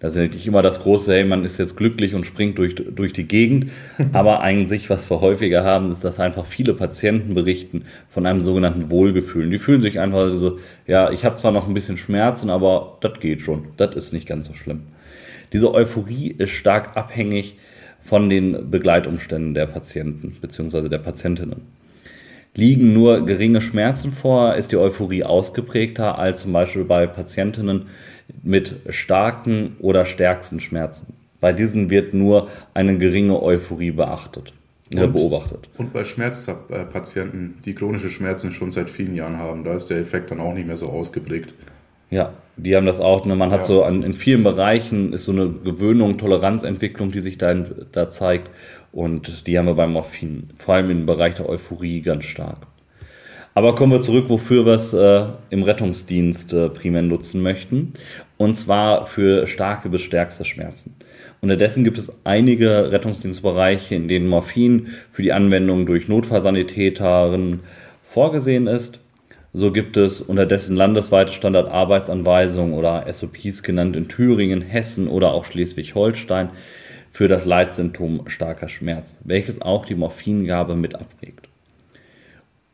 Das 0.00 0.14
ist 0.14 0.32
nicht 0.32 0.46
immer 0.46 0.62
das 0.62 0.80
große, 0.82 1.12
hey, 1.12 1.24
man 1.24 1.44
ist 1.44 1.58
jetzt 1.58 1.76
glücklich 1.76 2.14
und 2.14 2.24
springt 2.24 2.56
durch, 2.58 2.76
durch 2.76 3.12
die 3.12 3.26
Gegend. 3.26 3.72
Aber 4.12 4.40
eigentlich, 4.40 4.90
was 4.90 5.10
wir 5.10 5.20
häufiger 5.20 5.64
haben, 5.64 5.90
ist, 5.90 6.04
dass 6.04 6.20
einfach 6.20 6.46
viele 6.46 6.74
Patienten 6.74 7.34
berichten 7.34 7.84
von 8.08 8.24
einem 8.24 8.40
sogenannten 8.40 8.90
Wohlgefühl. 8.90 9.50
Die 9.50 9.58
fühlen 9.58 9.80
sich 9.80 9.98
einfach 9.98 10.32
so, 10.34 10.60
ja, 10.86 11.10
ich 11.10 11.24
habe 11.24 11.34
zwar 11.34 11.50
noch 11.50 11.66
ein 11.66 11.74
bisschen 11.74 11.96
Schmerzen, 11.96 12.48
aber 12.48 12.98
das 13.00 13.18
geht 13.18 13.42
schon. 13.42 13.68
Das 13.76 13.96
ist 13.96 14.12
nicht 14.12 14.28
ganz 14.28 14.46
so 14.46 14.54
schlimm. 14.54 14.82
Diese 15.52 15.72
Euphorie 15.74 16.28
ist 16.28 16.50
stark 16.50 16.96
abhängig 16.96 17.56
von 18.00 18.30
den 18.30 18.70
Begleitumständen 18.70 19.54
der 19.54 19.66
Patienten 19.66 20.36
bzw. 20.40 20.88
der 20.88 20.98
Patientinnen. 20.98 21.77
Liegen 22.58 22.92
nur 22.92 23.24
geringe 23.24 23.60
Schmerzen 23.60 24.10
vor, 24.10 24.56
ist 24.56 24.72
die 24.72 24.78
Euphorie 24.78 25.22
ausgeprägter 25.22 26.18
als 26.18 26.42
zum 26.42 26.52
Beispiel 26.52 26.82
bei 26.82 27.06
Patientinnen, 27.06 27.86
mit 28.42 28.74
starken 28.88 29.76
oder 29.78 30.04
stärksten 30.04 30.58
Schmerzen. 30.58 31.14
Bei 31.40 31.52
diesen 31.52 31.88
wird 31.88 32.14
nur 32.14 32.48
eine 32.74 32.98
geringe 32.98 33.40
Euphorie 33.40 33.92
beachtet, 33.92 34.54
äh, 34.92 35.04
und, 35.04 35.12
beobachtet. 35.12 35.68
Und 35.78 35.92
bei 35.92 36.04
Schmerzpatienten, 36.04 37.58
die 37.64 37.74
chronische 37.74 38.10
Schmerzen 38.10 38.50
schon 38.50 38.72
seit 38.72 38.90
vielen 38.90 39.14
Jahren 39.14 39.38
haben, 39.38 39.62
da 39.62 39.74
ist 39.74 39.88
der 39.88 39.98
Effekt 39.98 40.32
dann 40.32 40.40
auch 40.40 40.52
nicht 40.52 40.66
mehr 40.66 40.76
so 40.76 40.88
ausgeprägt. 40.88 41.54
Ja, 42.10 42.32
die 42.56 42.74
haben 42.74 42.86
das 42.86 42.98
auch. 42.98 43.24
Ne? 43.24 43.36
Man 43.36 43.50
hat 43.52 43.60
Ja. 43.60 43.66
so 43.66 43.84
an, 43.84 44.02
in 44.02 44.12
vielen 44.12 44.42
Bereichen 44.42 45.12
ist 45.12 45.24
so 45.24 45.32
eine 45.32 45.48
Gewöhnung, 45.48 46.18
Toleranzentwicklung, 46.18 47.12
die 47.12 47.20
sich 47.20 47.38
da, 47.38 47.54
da 47.92 48.08
zeigt. 48.10 48.50
Und 48.98 49.46
die 49.46 49.56
haben 49.56 49.66
wir 49.66 49.74
beim 49.74 49.92
Morphin, 49.92 50.48
vor 50.56 50.74
allem 50.74 50.90
im 50.90 51.06
Bereich 51.06 51.36
der 51.36 51.48
Euphorie 51.48 52.00
ganz 52.00 52.24
stark. 52.24 52.66
Aber 53.54 53.76
kommen 53.76 53.92
wir 53.92 54.00
zurück, 54.00 54.24
wofür 54.26 54.66
wir 54.66 54.72
es 54.72 54.92
äh, 54.92 55.24
im 55.50 55.62
Rettungsdienst 55.62 56.52
äh, 56.52 56.68
primär 56.68 57.02
nutzen 57.02 57.40
möchten. 57.40 57.92
Und 58.38 58.56
zwar 58.56 59.06
für 59.06 59.46
starke 59.46 59.88
bis 59.88 60.02
stärkste 60.02 60.44
Schmerzen. 60.44 60.96
Unterdessen 61.40 61.84
gibt 61.84 61.96
es 61.96 62.12
einige 62.24 62.90
Rettungsdienstbereiche, 62.90 63.94
in 63.94 64.08
denen 64.08 64.26
Morphin 64.26 64.88
für 65.12 65.22
die 65.22 65.32
Anwendung 65.32 65.86
durch 65.86 66.08
Notfallsanitäterinnen 66.08 67.60
vorgesehen 68.02 68.66
ist. 68.66 68.98
So 69.52 69.70
gibt 69.70 69.96
es 69.96 70.20
unterdessen 70.20 70.74
landesweite 70.74 71.30
Standardarbeitsanweisungen 71.30 72.74
oder 72.74 73.06
SOPs 73.12 73.62
genannt 73.62 73.94
in 73.94 74.08
Thüringen, 74.08 74.60
Hessen 74.60 75.06
oder 75.06 75.34
auch 75.34 75.44
Schleswig-Holstein 75.44 76.48
für 77.12 77.28
das 77.28 77.44
Leitsymptom 77.44 78.28
starker 78.28 78.68
Schmerz, 78.68 79.16
welches 79.24 79.60
auch 79.62 79.84
die 79.84 79.94
Morphingabe 79.94 80.74
mit 80.74 80.94
abwägt. 80.94 81.48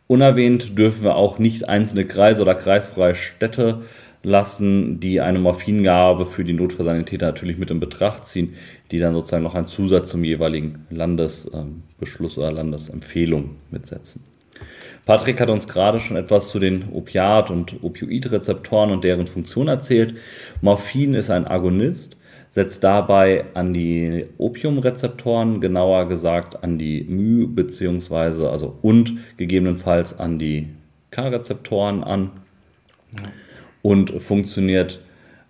Unerwähnt 0.06 0.78
dürfen 0.78 1.02
wir 1.02 1.16
auch 1.16 1.38
nicht 1.38 1.68
einzelne 1.68 2.04
Kreise 2.04 2.42
oder 2.42 2.54
kreisfreie 2.54 3.14
Städte 3.14 3.82
lassen, 4.22 5.00
die 5.00 5.20
eine 5.20 5.38
Morphingabe 5.38 6.26
für 6.26 6.44
die 6.44 6.52
Notfallsanitäter 6.52 7.26
natürlich 7.26 7.58
mit 7.58 7.70
in 7.70 7.80
Betracht 7.80 8.24
ziehen, 8.24 8.54
die 8.90 8.98
dann 8.98 9.14
sozusagen 9.14 9.44
noch 9.44 9.54
einen 9.54 9.66
Zusatz 9.66 10.10
zum 10.10 10.24
jeweiligen 10.24 10.86
Landesbeschluss 10.90 12.38
oder 12.38 12.52
Landesempfehlung 12.52 13.56
mitsetzen. 13.70 14.22
Patrick 15.04 15.40
hat 15.40 15.50
uns 15.50 15.68
gerade 15.68 16.00
schon 16.00 16.16
etwas 16.16 16.48
zu 16.48 16.58
den 16.58 16.90
Opiat- 16.92 17.50
und 17.50 17.82
Opioidrezeptoren 17.82 18.90
und 18.90 19.04
deren 19.04 19.26
Funktion 19.26 19.68
erzählt. 19.68 20.16
Morphin 20.62 21.12
ist 21.12 21.30
ein 21.30 21.46
Agonist, 21.46 22.13
setzt 22.54 22.84
dabei 22.84 23.46
an 23.54 23.72
die 23.72 24.26
Opiumrezeptoren, 24.38 25.60
genauer 25.60 26.06
gesagt 26.06 26.62
an 26.62 26.78
die 26.78 27.02
Μ 27.02 27.48
beziehungsweise 27.48 28.48
also 28.48 28.78
und 28.80 29.16
gegebenenfalls 29.36 30.20
an 30.20 30.38
die 30.38 30.68
K-Rezeptoren 31.10 32.04
an 32.04 32.30
und 33.82 34.22
funktioniert 34.22 35.00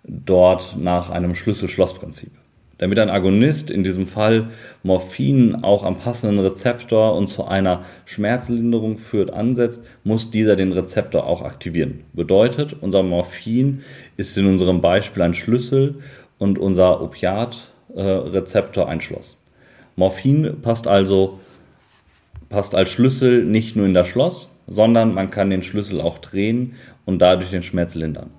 dort 0.03 0.77
nach 0.79 1.11
einem 1.11 1.35
Schlüssel-Schloss-Prinzip. 1.35 2.31
Damit 2.79 2.99
ein 2.99 3.09
Agonist, 3.09 3.69
in 3.69 3.83
diesem 3.83 4.07
Fall 4.07 4.49
Morphin, 4.83 5.63
auch 5.63 5.83
am 5.83 5.97
passenden 5.97 6.39
Rezeptor 6.39 7.15
und 7.15 7.27
zu 7.27 7.45
einer 7.45 7.85
Schmerzlinderung 8.03 8.97
führt, 8.97 9.31
ansetzt, 9.31 9.83
muss 10.03 10.29
dieser 10.31 10.55
den 10.55 10.73
Rezeptor 10.73 11.25
auch 11.25 11.43
aktivieren. 11.43 12.01
Bedeutet, 12.13 12.75
unser 12.81 13.01
Morphin 13.01 13.81
ist 14.17 14.37
in 14.37 14.47
unserem 14.47 14.81
Beispiel 14.81 15.23
ein 15.23 15.35
Schlüssel 15.35 15.99
und 16.37 16.57
unser 16.57 17.01
Opiatrezeptor 17.01 18.87
ein 18.87 19.01
Schloss. 19.01 19.37
Morphin 19.95 20.61
passt 20.61 20.87
also 20.87 21.39
passt 22.49 22.75
als 22.75 22.89
Schlüssel 22.89 23.43
nicht 23.43 23.75
nur 23.75 23.85
in 23.85 23.93
das 23.93 24.07
Schloss, 24.07 24.49
sondern 24.67 25.13
man 25.13 25.31
kann 25.31 25.49
den 25.49 25.63
Schlüssel 25.63 26.01
auch 26.01 26.19
drehen 26.19 26.75
und 27.05 27.19
dadurch 27.19 27.51
den 27.51 27.63
Schmerz 27.63 27.95
lindern. 27.95 28.31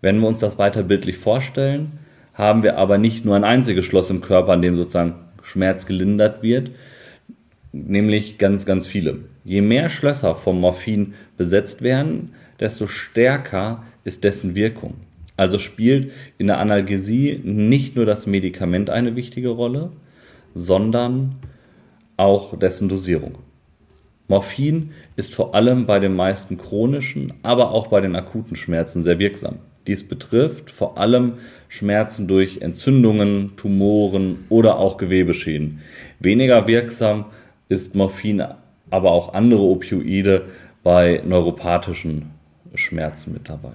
Wenn 0.00 0.20
wir 0.20 0.28
uns 0.28 0.40
das 0.40 0.58
weiter 0.58 0.82
bildlich 0.82 1.18
vorstellen, 1.18 1.98
haben 2.34 2.62
wir 2.62 2.76
aber 2.76 2.98
nicht 2.98 3.24
nur 3.24 3.34
ein 3.34 3.44
einziges 3.44 3.84
Schloss 3.84 4.10
im 4.10 4.20
Körper, 4.20 4.52
an 4.52 4.62
dem 4.62 4.76
sozusagen 4.76 5.14
Schmerz 5.42 5.86
gelindert 5.86 6.42
wird, 6.42 6.70
nämlich 7.72 8.38
ganz, 8.38 8.66
ganz 8.66 8.86
viele. 8.86 9.20
Je 9.44 9.62
mehr 9.62 9.88
Schlösser 9.88 10.34
vom 10.34 10.60
Morphin 10.60 11.14
besetzt 11.36 11.82
werden, 11.82 12.34
desto 12.60 12.86
stärker 12.86 13.84
ist 14.04 14.24
dessen 14.24 14.54
Wirkung. 14.54 14.94
Also 15.36 15.58
spielt 15.58 16.12
in 16.38 16.46
der 16.46 16.58
Analgesie 16.58 17.40
nicht 17.42 17.96
nur 17.96 18.06
das 18.06 18.26
Medikament 18.26 18.90
eine 18.90 19.16
wichtige 19.16 19.50
Rolle, 19.50 19.92
sondern 20.54 21.36
auch 22.16 22.58
dessen 22.58 22.88
Dosierung. 22.88 23.38
Morphin 24.28 24.90
ist 25.14 25.34
vor 25.34 25.54
allem 25.54 25.86
bei 25.86 26.00
den 26.00 26.16
meisten 26.16 26.58
chronischen, 26.58 27.34
aber 27.42 27.70
auch 27.70 27.88
bei 27.88 28.00
den 28.00 28.16
akuten 28.16 28.56
Schmerzen 28.56 29.04
sehr 29.04 29.18
wirksam. 29.18 29.58
Dies 29.86 30.08
betrifft 30.08 30.70
vor 30.70 30.98
allem 30.98 31.34
Schmerzen 31.68 32.26
durch 32.26 32.60
Entzündungen, 32.60 33.52
Tumoren 33.56 34.44
oder 34.48 34.78
auch 34.78 34.96
Gewebeschäden. 34.96 35.80
Weniger 36.18 36.66
wirksam 36.66 37.26
ist 37.68 37.94
Morphin, 37.94 38.42
aber 38.90 39.12
auch 39.12 39.32
andere 39.32 39.62
Opioide 39.62 40.46
bei 40.82 41.22
neuropathischen 41.24 42.30
Schmerzen 42.74 43.32
mit 43.32 43.48
dabei. 43.48 43.74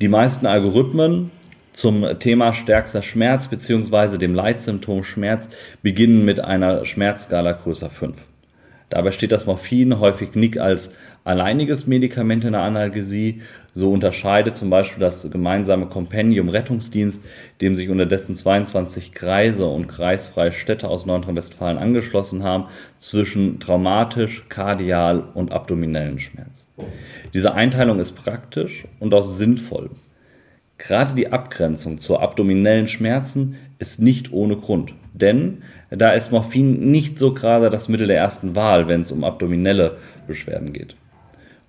Die 0.00 0.08
meisten 0.08 0.46
Algorithmen 0.46 1.30
zum 1.72 2.04
Thema 2.18 2.52
stärkster 2.52 3.00
Schmerz 3.00 3.46
bzw. 3.46 4.18
dem 4.18 4.34
Leitsymptom 4.34 5.04
Schmerz 5.04 5.48
beginnen 5.82 6.24
mit 6.24 6.40
einer 6.40 6.84
Schmerzskala 6.84 7.52
größer 7.52 7.90
5. 7.90 8.16
Dabei 8.90 9.12
steht 9.12 9.30
das 9.30 9.46
Morphin 9.46 10.00
häufig 10.00 10.34
nicht 10.34 10.58
als 10.58 10.94
alleiniges 11.22 11.86
Medikament 11.86 12.44
in 12.44 12.52
der 12.52 12.62
Analgesie. 12.62 13.42
So 13.74 13.90
unterscheidet 13.90 14.56
zum 14.56 14.70
Beispiel 14.70 15.00
das 15.00 15.28
gemeinsame 15.30 15.86
Kompendium 15.86 16.48
Rettungsdienst, 16.48 17.20
dem 17.60 17.74
sich 17.74 17.88
unterdessen 17.88 18.36
22 18.36 19.12
Kreise 19.12 19.66
und 19.66 19.88
kreisfreie 19.88 20.52
Städte 20.52 20.88
aus 20.88 21.06
Nordrhein-Westfalen 21.06 21.78
angeschlossen 21.78 22.44
haben, 22.44 22.66
zwischen 22.98 23.58
traumatisch, 23.58 24.44
kardial 24.48 25.24
und 25.34 25.52
abdominellen 25.52 26.20
Schmerz. 26.20 26.68
Diese 27.34 27.54
Einteilung 27.54 27.98
ist 27.98 28.12
praktisch 28.12 28.86
und 29.00 29.12
auch 29.12 29.24
sinnvoll. 29.24 29.90
Gerade 30.78 31.14
die 31.14 31.32
Abgrenzung 31.32 31.98
zu 31.98 32.18
abdominellen 32.18 32.86
Schmerzen 32.88 33.56
ist 33.78 34.00
nicht 34.00 34.32
ohne 34.32 34.56
Grund, 34.56 34.94
denn 35.12 35.62
da 35.90 36.10
ist 36.10 36.32
Morphin 36.32 36.90
nicht 36.90 37.18
so 37.18 37.34
gerade 37.34 37.70
das 37.70 37.88
Mittel 37.88 38.06
der 38.06 38.18
ersten 38.18 38.54
Wahl, 38.54 38.86
wenn 38.86 39.00
es 39.00 39.12
um 39.12 39.24
abdominelle 39.24 39.98
Beschwerden 40.26 40.72
geht. 40.72 40.96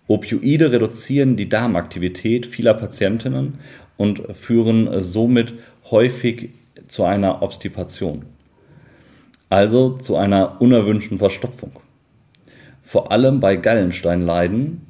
Opioide 0.08 0.72
reduzieren 0.72 1.36
die 1.36 1.50
Darmaktivität 1.50 2.46
vieler 2.46 2.76
Patientinnen 2.76 3.56
und 3.98 4.22
führen 4.36 5.02
somit 5.02 5.54
häufig 5.90 6.50
zu 6.88 7.06
einer 7.06 7.42
Obstipation, 7.42 8.26
also 9.50 9.92
zu 9.92 10.16
einer 10.16 10.62
unerwünschten 10.62 11.18
Verstopfung. 11.18 11.72
Vor 12.84 13.12
allem 13.12 13.40
bei 13.40 13.56
Gallensteinleiden 13.56 14.82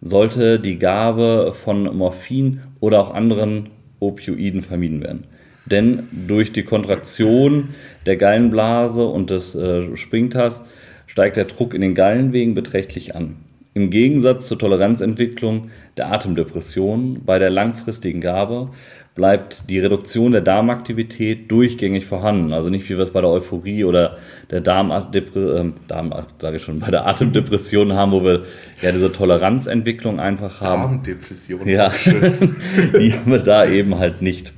sollte 0.00 0.58
die 0.58 0.78
Gabe 0.78 1.52
von 1.52 1.94
Morphin 1.94 2.60
oder 2.80 3.00
auch 3.00 3.12
anderen 3.12 3.68
Opioiden 3.98 4.62
vermieden 4.62 5.02
werden. 5.02 5.24
Denn 5.66 6.08
durch 6.10 6.52
die 6.52 6.62
Kontraktion 6.62 7.74
der 8.06 8.16
Gallenblase 8.16 9.06
und 9.06 9.28
des 9.28 9.54
äh, 9.54 9.94
Sphinkters 9.96 10.64
steigt 11.06 11.36
der 11.36 11.44
Druck 11.44 11.74
in 11.74 11.82
den 11.82 11.94
Gallenwegen 11.94 12.54
beträchtlich 12.54 13.14
an. 13.14 13.36
Im 13.72 13.90
Gegensatz 13.90 14.48
zur 14.48 14.58
Toleranzentwicklung 14.58 15.70
der 15.96 16.12
Atemdepression 16.12 17.22
bei 17.24 17.38
der 17.38 17.50
langfristigen 17.50 18.20
Gabe 18.20 18.70
bleibt 19.14 19.64
die 19.68 19.78
Reduktion 19.78 20.32
der 20.32 20.40
Darmaktivität 20.40 21.50
durchgängig 21.50 22.06
vorhanden. 22.06 22.52
Also 22.52 22.68
nicht 22.68 22.88
wie 22.88 22.96
wir 22.96 23.04
es 23.04 23.12
bei 23.12 23.20
der 23.20 23.30
Euphorie 23.30 23.84
oder 23.84 24.16
der 24.50 24.60
Darmdepre 24.60 25.60
äh, 25.60 25.72
Darm, 25.86 26.12
sage 26.38 26.56
ich 26.56 26.62
schon, 26.62 26.80
bei 26.80 26.90
der 26.90 27.06
Atemdepression 27.06 27.92
haben, 27.92 28.10
wo 28.10 28.24
wir 28.24 28.42
ja 28.82 28.90
diese 28.90 29.12
Toleranzentwicklung 29.12 30.18
einfach 30.18 30.60
haben. 30.60 30.82
Darmdepression. 30.82 31.68
Ja, 31.68 31.92
die 32.98 33.12
haben 33.12 33.30
wir 33.30 33.38
da 33.38 33.66
eben 33.66 33.98
halt 33.98 34.20
nicht. 34.20 34.52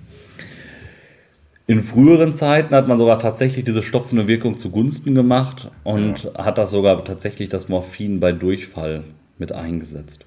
In 1.73 1.83
früheren 1.83 2.35
Zeiten 2.35 2.75
hat 2.75 2.87
man 2.87 2.99
sogar 2.99 3.19
tatsächlich 3.19 3.65
diese 3.65 3.83
stopfende 3.83 4.27
Wirkung 4.27 4.59
zugunsten 4.59 5.15
gemacht 5.15 5.71
und 5.85 6.31
hat 6.37 6.59
das 6.59 6.71
sogar 6.71 7.03
tatsächlich 7.03 7.49
das 7.49 7.71
Morphin 7.71 8.21
bei 8.21 8.33
Durchfall 8.33 9.05
mit 9.39 9.53
eingesetzt. 9.53 10.27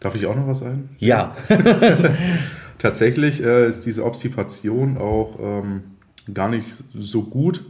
Darf 0.00 0.16
ich 0.16 0.26
auch 0.26 0.34
noch 0.34 0.48
was 0.48 0.62
ein? 0.62 0.88
Ja, 0.98 1.36
Tatsächlich 2.78 3.40
äh, 3.40 3.68
ist 3.68 3.86
diese 3.86 4.04
Obstipation 4.04 4.98
auch 4.98 5.38
ähm, 5.40 5.82
gar 6.34 6.48
nicht 6.48 6.66
so 6.92 7.22
gut, 7.22 7.64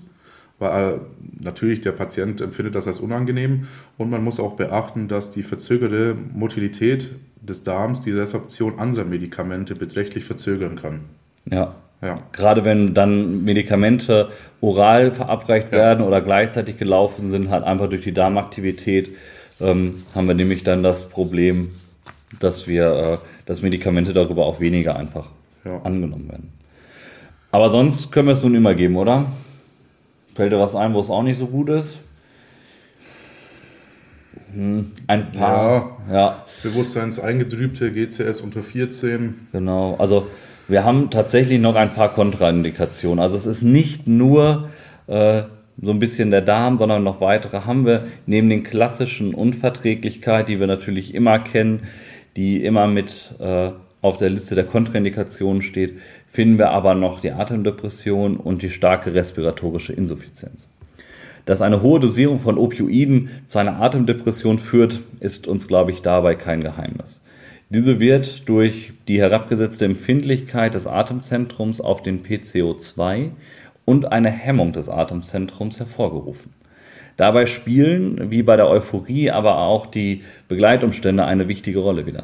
weil 0.59 0.95
äh, 0.95 0.99
natürlich 1.41 1.83
der 1.83 1.93
Patient 1.93 2.41
empfindet 2.41 2.75
das 2.75 2.87
als 2.87 3.01
unangenehm 3.01 3.67
und 3.99 4.09
man 4.09 4.25
muss 4.25 4.41
auch 4.41 4.55
beachten, 4.57 5.09
dass 5.09 5.31
die 5.31 5.43
verzögerte 5.43 6.15
Motilität 6.15 7.11
des 7.41 7.65
Darms 7.65 8.01
die 8.01 8.13
Resorption 8.13 8.79
anderer 8.79 9.05
Medikamente 9.05 9.75
beträchtlich 9.75 10.25
verzögern 10.25 10.77
kann. 10.77 11.01
ja. 11.51 11.75
Ja, 12.01 12.19
Gerade 12.33 12.65
wenn 12.65 12.95
dann 12.95 13.43
Medikamente 13.45 14.29
oral 14.61 15.13
verabreicht 15.13 15.73
werden 15.73 16.05
oder 16.05 16.21
gleichzeitig 16.21 16.77
gelaufen 16.77 17.29
sind, 17.29 17.51
halt 17.51 17.65
einfach 17.65 17.89
durch 17.89 18.03
die 18.03 18.13
Darmaktivität, 18.15 19.11
ähm, 19.61 20.05
haben 20.15 20.29
wir 20.29 20.35
nämlich 20.35 20.63
dann 20.63 20.83
das 20.85 21.09
Problem, 21.09 21.73
dass 22.39 22.69
wir, 22.69 22.93
äh, 22.93 23.19
dass 23.47 23.63
Medikamente 23.63 24.13
darüber 24.13 24.47
auch 24.47 24.61
weniger 24.61 24.95
einfach 24.97 25.31
Ja. 25.65 25.81
angenommen 25.83 26.29
werden. 26.29 26.53
Aber 27.51 27.71
sonst 27.71 28.13
können 28.13 28.29
wir 28.29 28.33
es 28.35 28.43
nun 28.43 28.55
immer 28.55 28.75
geben, 28.75 28.97
oder? 28.97 29.27
Fällt 30.37 30.53
dir 30.53 30.61
was 30.61 30.77
ein, 30.77 30.95
wo 30.95 31.01
es 31.01 31.11
auch 31.11 31.23
nicht 31.25 31.39
so 31.39 31.47
gut 31.47 31.69
ist? 31.71 31.99
Hm, 34.53 34.93
ein 35.07 35.33
paar. 35.33 35.99
Ja, 36.09 36.15
ja. 36.15 36.45
Bewusstseinseingedrübte 36.63 37.91
GCS 37.91 38.41
unter 38.41 38.63
14. 38.63 39.49
Genau, 39.53 39.97
also 39.99 40.29
wir 40.69 40.85
haben 40.85 41.11
tatsächlich 41.11 41.61
noch 41.61 41.75
ein 41.75 41.95
paar 41.95 42.11
Kontraindikationen. 42.11 43.19
Also 43.19 43.37
es 43.37 43.47
ist 43.47 43.63
nicht 43.63 44.07
nur 44.07 44.69
äh, 45.07 45.43
so 45.81 45.93
ein 45.93 45.99
bisschen 45.99 46.31
der 46.31 46.43
Darm, 46.43 46.77
sondern 46.77 47.03
noch 47.03 47.21
weitere 47.21 47.61
haben 47.61 47.87
wir 47.87 48.05
neben 48.27 48.51
den 48.51 48.63
klassischen 48.63 49.35
Unverträglichkeit, 49.35 50.49
die 50.49 50.61
wir 50.61 50.67
natürlich 50.67 51.15
immer 51.15 51.39
kennen, 51.39 51.85
die 52.37 52.63
immer 52.65 52.87
mit 52.87 53.35
äh, 53.39 53.71
auf 54.03 54.17
der 54.19 54.31
Liste 54.31 54.55
der 54.55 54.65
Kontraindikationen 54.65 55.63
steht, 55.63 55.99
finden 56.29 56.59
wir 56.59 56.71
aber 56.71 56.95
noch 56.95 57.21
die 57.21 57.33
Atemdepression 57.33 58.37
und 58.37 58.63
die 58.63 58.71
starke 58.71 59.15
respiratorische 59.15 59.93
Insuffizienz. 59.93 60.69
Dass 61.47 61.63
eine 61.63 61.81
hohe 61.81 61.99
Dosierung 61.99 62.41
von 62.41 62.59
Opioiden 62.59 63.31
zu 63.47 63.59
einer 63.59 63.81
Atemdepression 63.81 64.59
führt, 64.59 65.01
ist 65.21 65.49
uns, 65.49 65.67
glaube 65.67 65.93
ich, 65.93 66.03
dabei 66.03 66.35
kein 66.35 66.61
Geheimnis. 66.61 67.23
Diese 67.71 68.01
wird 68.01 68.49
durch 68.49 68.95
die 69.09 69.21
herabgesetzte 69.21 69.85
Empfindlichkeit 69.85 70.75
des 70.75 70.87
Atemzentrums 70.87 71.83
auf 71.83 72.03
den 72.03 72.23
PCO2 72.23 73.33
und 73.85 74.11
eine 74.11 74.31
Hemmung 74.31 74.73
des 74.73 74.89
Atemzentrums 74.89 75.79
hervorgerufen. 75.79 76.55
Dabei 77.19 77.45
spielen, 77.45 78.31
wie 78.31 78.43
bei 78.43 78.57
der 78.57 78.69
Euphorie, 78.69 79.31
aber 79.31 79.59
auch 79.59 79.85
die 79.85 80.23
Begleitumstände 80.47 81.27
eine 81.27 81.49
wichtige 81.49 81.81
Rolle 81.81 82.07
wieder. 82.07 82.23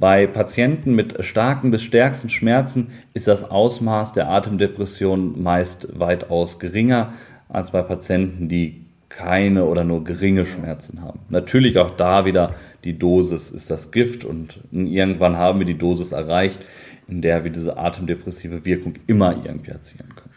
Bei 0.00 0.26
Patienten 0.26 0.96
mit 0.96 1.24
starken 1.24 1.70
bis 1.70 1.82
stärksten 1.82 2.28
Schmerzen 2.28 2.88
ist 3.14 3.28
das 3.28 3.48
Ausmaß 3.48 4.14
der 4.14 4.28
Atemdepression 4.28 5.40
meist 5.40 5.98
weitaus 5.98 6.58
geringer 6.58 7.12
als 7.48 7.70
bei 7.70 7.82
Patienten, 7.82 8.48
die 8.48 8.86
keine 9.08 9.64
oder 9.64 9.84
nur 9.84 10.04
geringe 10.04 10.44
Schmerzen 10.44 11.02
haben. 11.02 11.20
Natürlich 11.28 11.78
auch 11.78 11.92
da 11.92 12.24
wieder 12.24 12.54
die 12.86 12.98
Dosis 12.98 13.50
ist 13.50 13.70
das 13.70 13.90
Gift 13.90 14.24
und 14.24 14.60
irgendwann 14.70 15.36
haben 15.36 15.58
wir 15.58 15.66
die 15.66 15.76
Dosis 15.76 16.12
erreicht, 16.12 16.60
in 17.08 17.20
der 17.20 17.44
wir 17.44 17.50
diese 17.50 17.76
atemdepressive 17.76 18.64
Wirkung 18.64 18.94
immer 19.06 19.32
irgendwie 19.44 19.72
erzielen 19.72 20.08
können. 20.14 20.30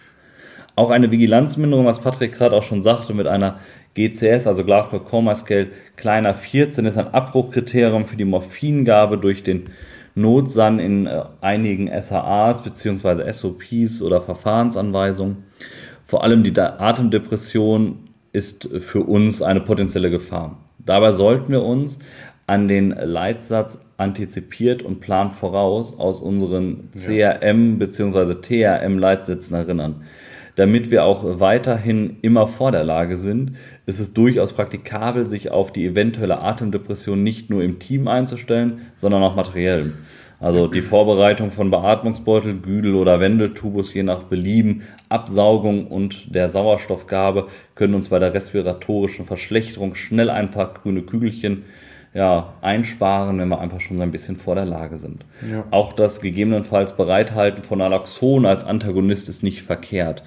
Auch 0.75 0.89
eine 0.89 1.11
Vigilanzminderung, 1.11 1.85
was 1.85 2.01
Patrick 2.01 2.31
gerade 2.31 2.55
auch 2.55 2.63
schon 2.63 2.81
sagte, 2.81 3.13
mit 3.13 3.27
einer 3.27 3.59
GCS, 3.95 4.47
also 4.47 4.63
Glasgow 4.63 5.03
Coma 5.03 5.35
Scale, 5.35 5.67
kleiner 5.95 6.33
14 6.33 6.85
ist 6.85 6.97
ein 6.97 7.13
Abbruchkriterium 7.13 8.05
für 8.05 8.15
die 8.15 8.25
Morphingabe 8.25 9.17
durch 9.17 9.43
den 9.43 9.69
Notsan 10.15 10.79
in 10.79 11.05
äh, 11.05 11.21
einigen 11.41 11.89
SAAs 12.01 12.63
bzw. 12.63 13.31
SOPs 13.31 14.01
oder 14.01 14.21
Verfahrensanweisungen. 14.21 15.43
Vor 16.05 16.23
allem 16.23 16.43
die 16.43 16.57
Atemdepression 16.59 18.09
ist 18.31 18.69
für 18.79 19.01
uns 19.01 19.41
eine 19.41 19.61
potenzielle 19.61 20.09
Gefahr. 20.09 20.57
Dabei 20.89 21.11
sollten 21.11 21.51
wir 21.51 21.63
uns 21.63 21.99
an 22.49 22.67
den 22.67 22.89
Leitsatz 22.89 23.79
antizipiert 23.97 24.81
und 24.81 25.01
plant 25.01 25.33
voraus 25.33 25.97
aus 25.99 26.19
unseren 26.19 26.89
CRM 26.91 27.77
bzw. 27.77 28.33
TRM-Leitsätzen 28.41 29.55
erinnern. 29.55 30.01
Damit 30.55 30.89
wir 30.89 31.05
auch 31.05 31.39
weiterhin 31.39 32.17
immer 32.23 32.47
vor 32.47 32.71
der 32.71 32.83
Lage 32.83 33.17
sind, 33.17 33.51
ist 33.85 33.99
es 33.99 34.13
durchaus 34.13 34.53
praktikabel, 34.53 35.29
sich 35.29 35.51
auf 35.51 35.71
die 35.71 35.85
eventuelle 35.85 36.41
Atemdepression 36.41 37.21
nicht 37.23 37.51
nur 37.51 37.63
im 37.63 37.77
Team 37.77 38.07
einzustellen, 38.07 38.81
sondern 38.97 39.21
auch 39.21 39.35
materiell. 39.35 39.93
Also 40.39 40.67
die 40.67 40.81
Vorbereitung 40.81 41.51
von 41.51 41.69
Beatmungsbeutel, 41.69 42.55
Güdel 42.55 42.95
oder 42.95 43.19
Wendeltubus 43.19 43.93
je 43.93 44.03
nach 44.03 44.23
Belieben, 44.23 44.81
Absaugung 45.07 45.85
und 45.85 46.33
der 46.33 46.49
Sauerstoffgabe 46.49 47.47
können 47.75 47.93
uns 47.93 48.09
bei 48.09 48.17
der 48.17 48.33
respiratorischen 48.33 49.25
Verschlechterung 49.25 49.93
schnell 49.93 50.31
ein 50.31 50.49
paar 50.49 50.73
grüne 50.73 51.03
Kügelchen 51.03 51.65
ja, 52.13 52.53
einsparen, 52.61 53.37
wenn 53.37 53.49
wir 53.49 53.59
einfach 53.59 53.79
schon 53.79 54.01
ein 54.01 54.11
bisschen 54.11 54.35
vor 54.35 54.55
der 54.55 54.65
Lage 54.65 54.97
sind. 54.97 55.25
Ja. 55.49 55.65
Auch 55.69 55.93
das 55.93 56.21
gegebenenfalls 56.21 56.95
Bereithalten 56.95 57.63
von 57.63 57.79
Naloxon 57.79 58.45
als 58.45 58.63
Antagonist 58.63 59.29
ist 59.29 59.43
nicht 59.43 59.61
verkehrt. 59.61 60.23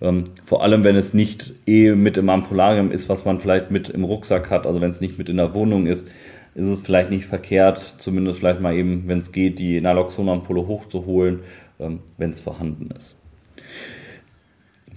Ähm, 0.00 0.24
vor 0.44 0.62
allem, 0.62 0.82
wenn 0.82 0.96
es 0.96 1.14
nicht 1.14 1.52
eh 1.66 1.92
mit 1.92 2.16
im 2.16 2.28
Ampularium 2.28 2.90
ist, 2.90 3.08
was 3.08 3.24
man 3.24 3.38
vielleicht 3.38 3.70
mit 3.70 3.88
im 3.90 4.04
Rucksack 4.04 4.50
hat, 4.50 4.66
also 4.66 4.80
wenn 4.80 4.90
es 4.90 5.00
nicht 5.00 5.18
mit 5.18 5.28
in 5.28 5.36
der 5.36 5.54
Wohnung 5.54 5.86
ist, 5.86 6.08
ist 6.54 6.66
es 6.66 6.80
vielleicht 6.80 7.10
nicht 7.10 7.26
verkehrt, 7.26 7.78
zumindest 7.98 8.40
vielleicht 8.40 8.60
mal 8.60 8.74
eben, 8.74 9.04
wenn 9.06 9.18
es 9.18 9.30
geht, 9.30 9.60
die 9.60 9.80
Naloxon-Ampulle 9.80 10.66
hochzuholen, 10.66 11.40
ähm, 11.78 12.00
wenn 12.18 12.30
es 12.30 12.40
vorhanden 12.40 12.90
ist. 12.96 13.19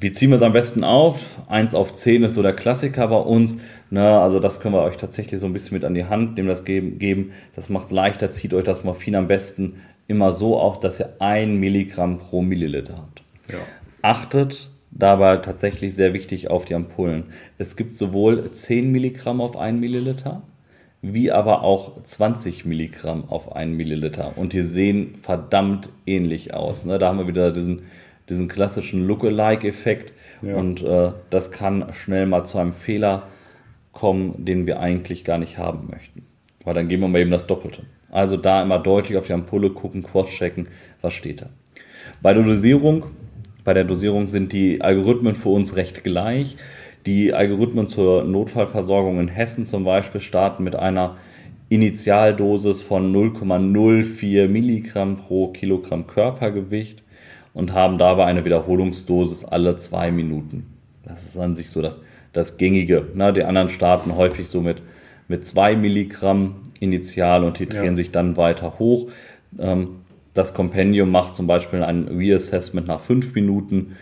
Wie 0.03 0.11
ziehen 0.11 0.31
wir 0.31 0.35
es 0.35 0.41
am 0.41 0.51
besten 0.51 0.83
auf? 0.83 1.39
1 1.47 1.73
auf 1.73 1.93
10 1.93 2.23
ist 2.23 2.33
so 2.33 2.41
der 2.41 2.51
Klassiker 2.51 3.07
bei 3.07 3.15
uns. 3.15 3.55
Ne, 3.89 4.19
also 4.19 4.41
das 4.41 4.59
können 4.59 4.75
wir 4.75 4.81
euch 4.81 4.97
tatsächlich 4.97 5.39
so 5.39 5.45
ein 5.45 5.53
bisschen 5.53 5.75
mit 5.75 5.85
an 5.85 5.93
die 5.93 6.03
Hand 6.03 6.35
nehmen, 6.35 6.49
das 6.49 6.65
geben. 6.65 7.31
Das 7.55 7.69
macht 7.69 7.85
es 7.85 7.91
leichter, 7.93 8.29
zieht 8.29 8.53
euch 8.53 8.65
das 8.65 8.83
Morphin 8.83 9.15
am 9.15 9.29
besten 9.29 9.75
immer 10.07 10.33
so 10.33 10.59
auf, 10.59 10.81
dass 10.81 10.99
ihr 10.99 11.13
1 11.19 11.57
Milligramm 11.57 12.19
pro 12.19 12.41
Milliliter 12.41 12.97
habt. 12.97 13.23
Ja. 13.49 13.59
Achtet 14.01 14.69
dabei 14.91 15.37
tatsächlich 15.37 15.95
sehr 15.95 16.13
wichtig 16.13 16.49
auf 16.49 16.65
die 16.65 16.75
Ampullen. 16.75 17.27
Es 17.57 17.77
gibt 17.77 17.95
sowohl 17.95 18.51
10 18.51 18.91
Milligramm 18.91 19.39
auf 19.39 19.55
1 19.55 19.79
Milliliter, 19.79 20.41
wie 21.01 21.31
aber 21.31 21.63
auch 21.63 22.03
20 22.03 22.65
Milligramm 22.65 23.29
auf 23.29 23.55
1 23.55 23.73
Milliliter. 23.77 24.37
Und 24.37 24.51
die 24.51 24.63
sehen 24.63 25.15
verdammt 25.21 25.87
ähnlich 26.05 26.53
aus. 26.53 26.83
Ne? 26.83 26.99
Da 26.99 27.07
haben 27.07 27.19
wir 27.19 27.27
wieder 27.27 27.51
diesen 27.51 27.83
diesen 28.29 28.47
klassischen 28.47 29.05
Lookalike-Effekt. 29.05 30.13
Ja. 30.41 30.55
Und 30.55 30.81
äh, 30.81 31.11
das 31.29 31.51
kann 31.51 31.91
schnell 31.93 32.25
mal 32.25 32.43
zu 32.43 32.57
einem 32.57 32.73
Fehler 32.73 33.27
kommen, 33.91 34.45
den 34.45 34.65
wir 34.65 34.79
eigentlich 34.79 35.23
gar 35.23 35.37
nicht 35.37 35.57
haben 35.57 35.89
möchten. 35.89 36.25
Weil 36.63 36.73
dann 36.73 36.87
geben 36.87 37.03
wir 37.03 37.09
mal 37.09 37.21
eben 37.21 37.31
das 37.31 37.47
Doppelte. 37.47 37.83
Also 38.09 38.37
da 38.37 38.61
immer 38.61 38.79
deutlich 38.79 39.17
auf 39.17 39.27
die 39.27 39.33
Ampulle 39.33 39.71
gucken, 39.71 40.03
cross-checken, 40.03 40.67
was 41.01 41.13
steht 41.13 41.41
da. 41.41 41.49
Bei 42.21 42.33
der 42.33 42.43
Dosierung, 42.43 43.05
bei 43.63 43.73
der 43.73 43.83
Dosierung 43.83 44.27
sind 44.27 44.53
die 44.53 44.81
Algorithmen 44.81 45.35
für 45.35 45.49
uns 45.49 45.75
recht 45.75 46.03
gleich. 46.03 46.57
Die 47.05 47.33
Algorithmen 47.33 47.87
zur 47.87 48.23
Notfallversorgung 48.23 49.19
in 49.19 49.27
Hessen 49.27 49.65
zum 49.65 49.83
Beispiel 49.83 50.21
starten 50.21 50.63
mit 50.63 50.75
einer 50.75 51.17
Initialdosis 51.69 52.81
von 52.81 53.13
0,04 53.13 54.47
Milligramm 54.47 55.17
pro 55.17 55.47
Kilogramm 55.47 56.07
Körpergewicht 56.07 57.02
und 57.53 57.73
haben 57.73 57.97
dabei 57.97 58.25
eine 58.25 58.45
Wiederholungsdosis 58.45 59.45
alle 59.45 59.77
zwei 59.77 60.11
Minuten. 60.11 60.65
Das 61.03 61.23
ist 61.23 61.37
an 61.37 61.55
sich 61.55 61.69
so 61.69 61.81
das, 61.81 61.99
das 62.31 62.57
Gängige. 62.57 63.07
Na, 63.13 63.31
die 63.31 63.43
anderen 63.43 63.69
starten 63.69 64.15
häufig 64.15 64.49
so 64.49 64.61
mit, 64.61 64.81
mit 65.27 65.45
zwei 65.45 65.75
Milligramm 65.75 66.55
initial 66.79 67.43
und 67.43 67.55
titrieren 67.55 67.85
ja. 67.87 67.95
sich 67.95 68.11
dann 68.11 68.37
weiter 68.37 68.79
hoch. 68.79 69.09
Ähm, 69.59 69.99
das 70.33 70.53
Kompendium 70.53 71.11
macht 71.11 71.35
zum 71.35 71.45
Beispiel 71.45 71.83
ein 71.83 72.07
Reassessment 72.07 72.87
nach 72.87 72.99
fünf 72.99 73.35
Minuten. 73.35 73.95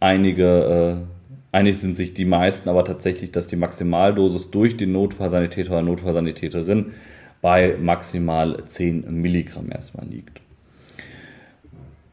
Einige, 0.00 1.04
äh, 1.52 1.56
einig 1.56 1.78
sind 1.78 1.94
sich 1.94 2.14
die 2.14 2.24
meisten 2.24 2.68
aber 2.68 2.84
tatsächlich, 2.84 3.32
dass 3.32 3.48
die 3.48 3.56
Maximaldosis 3.56 4.50
durch 4.50 4.76
den 4.76 4.92
Notfallsanitäter 4.92 5.72
oder 5.72 5.82
Notfallsanitäterin 5.82 6.92
bei 7.42 7.76
maximal 7.80 8.64
10 8.64 9.20
Milligramm 9.20 9.70
erstmal 9.70 10.06
liegt. 10.06 10.40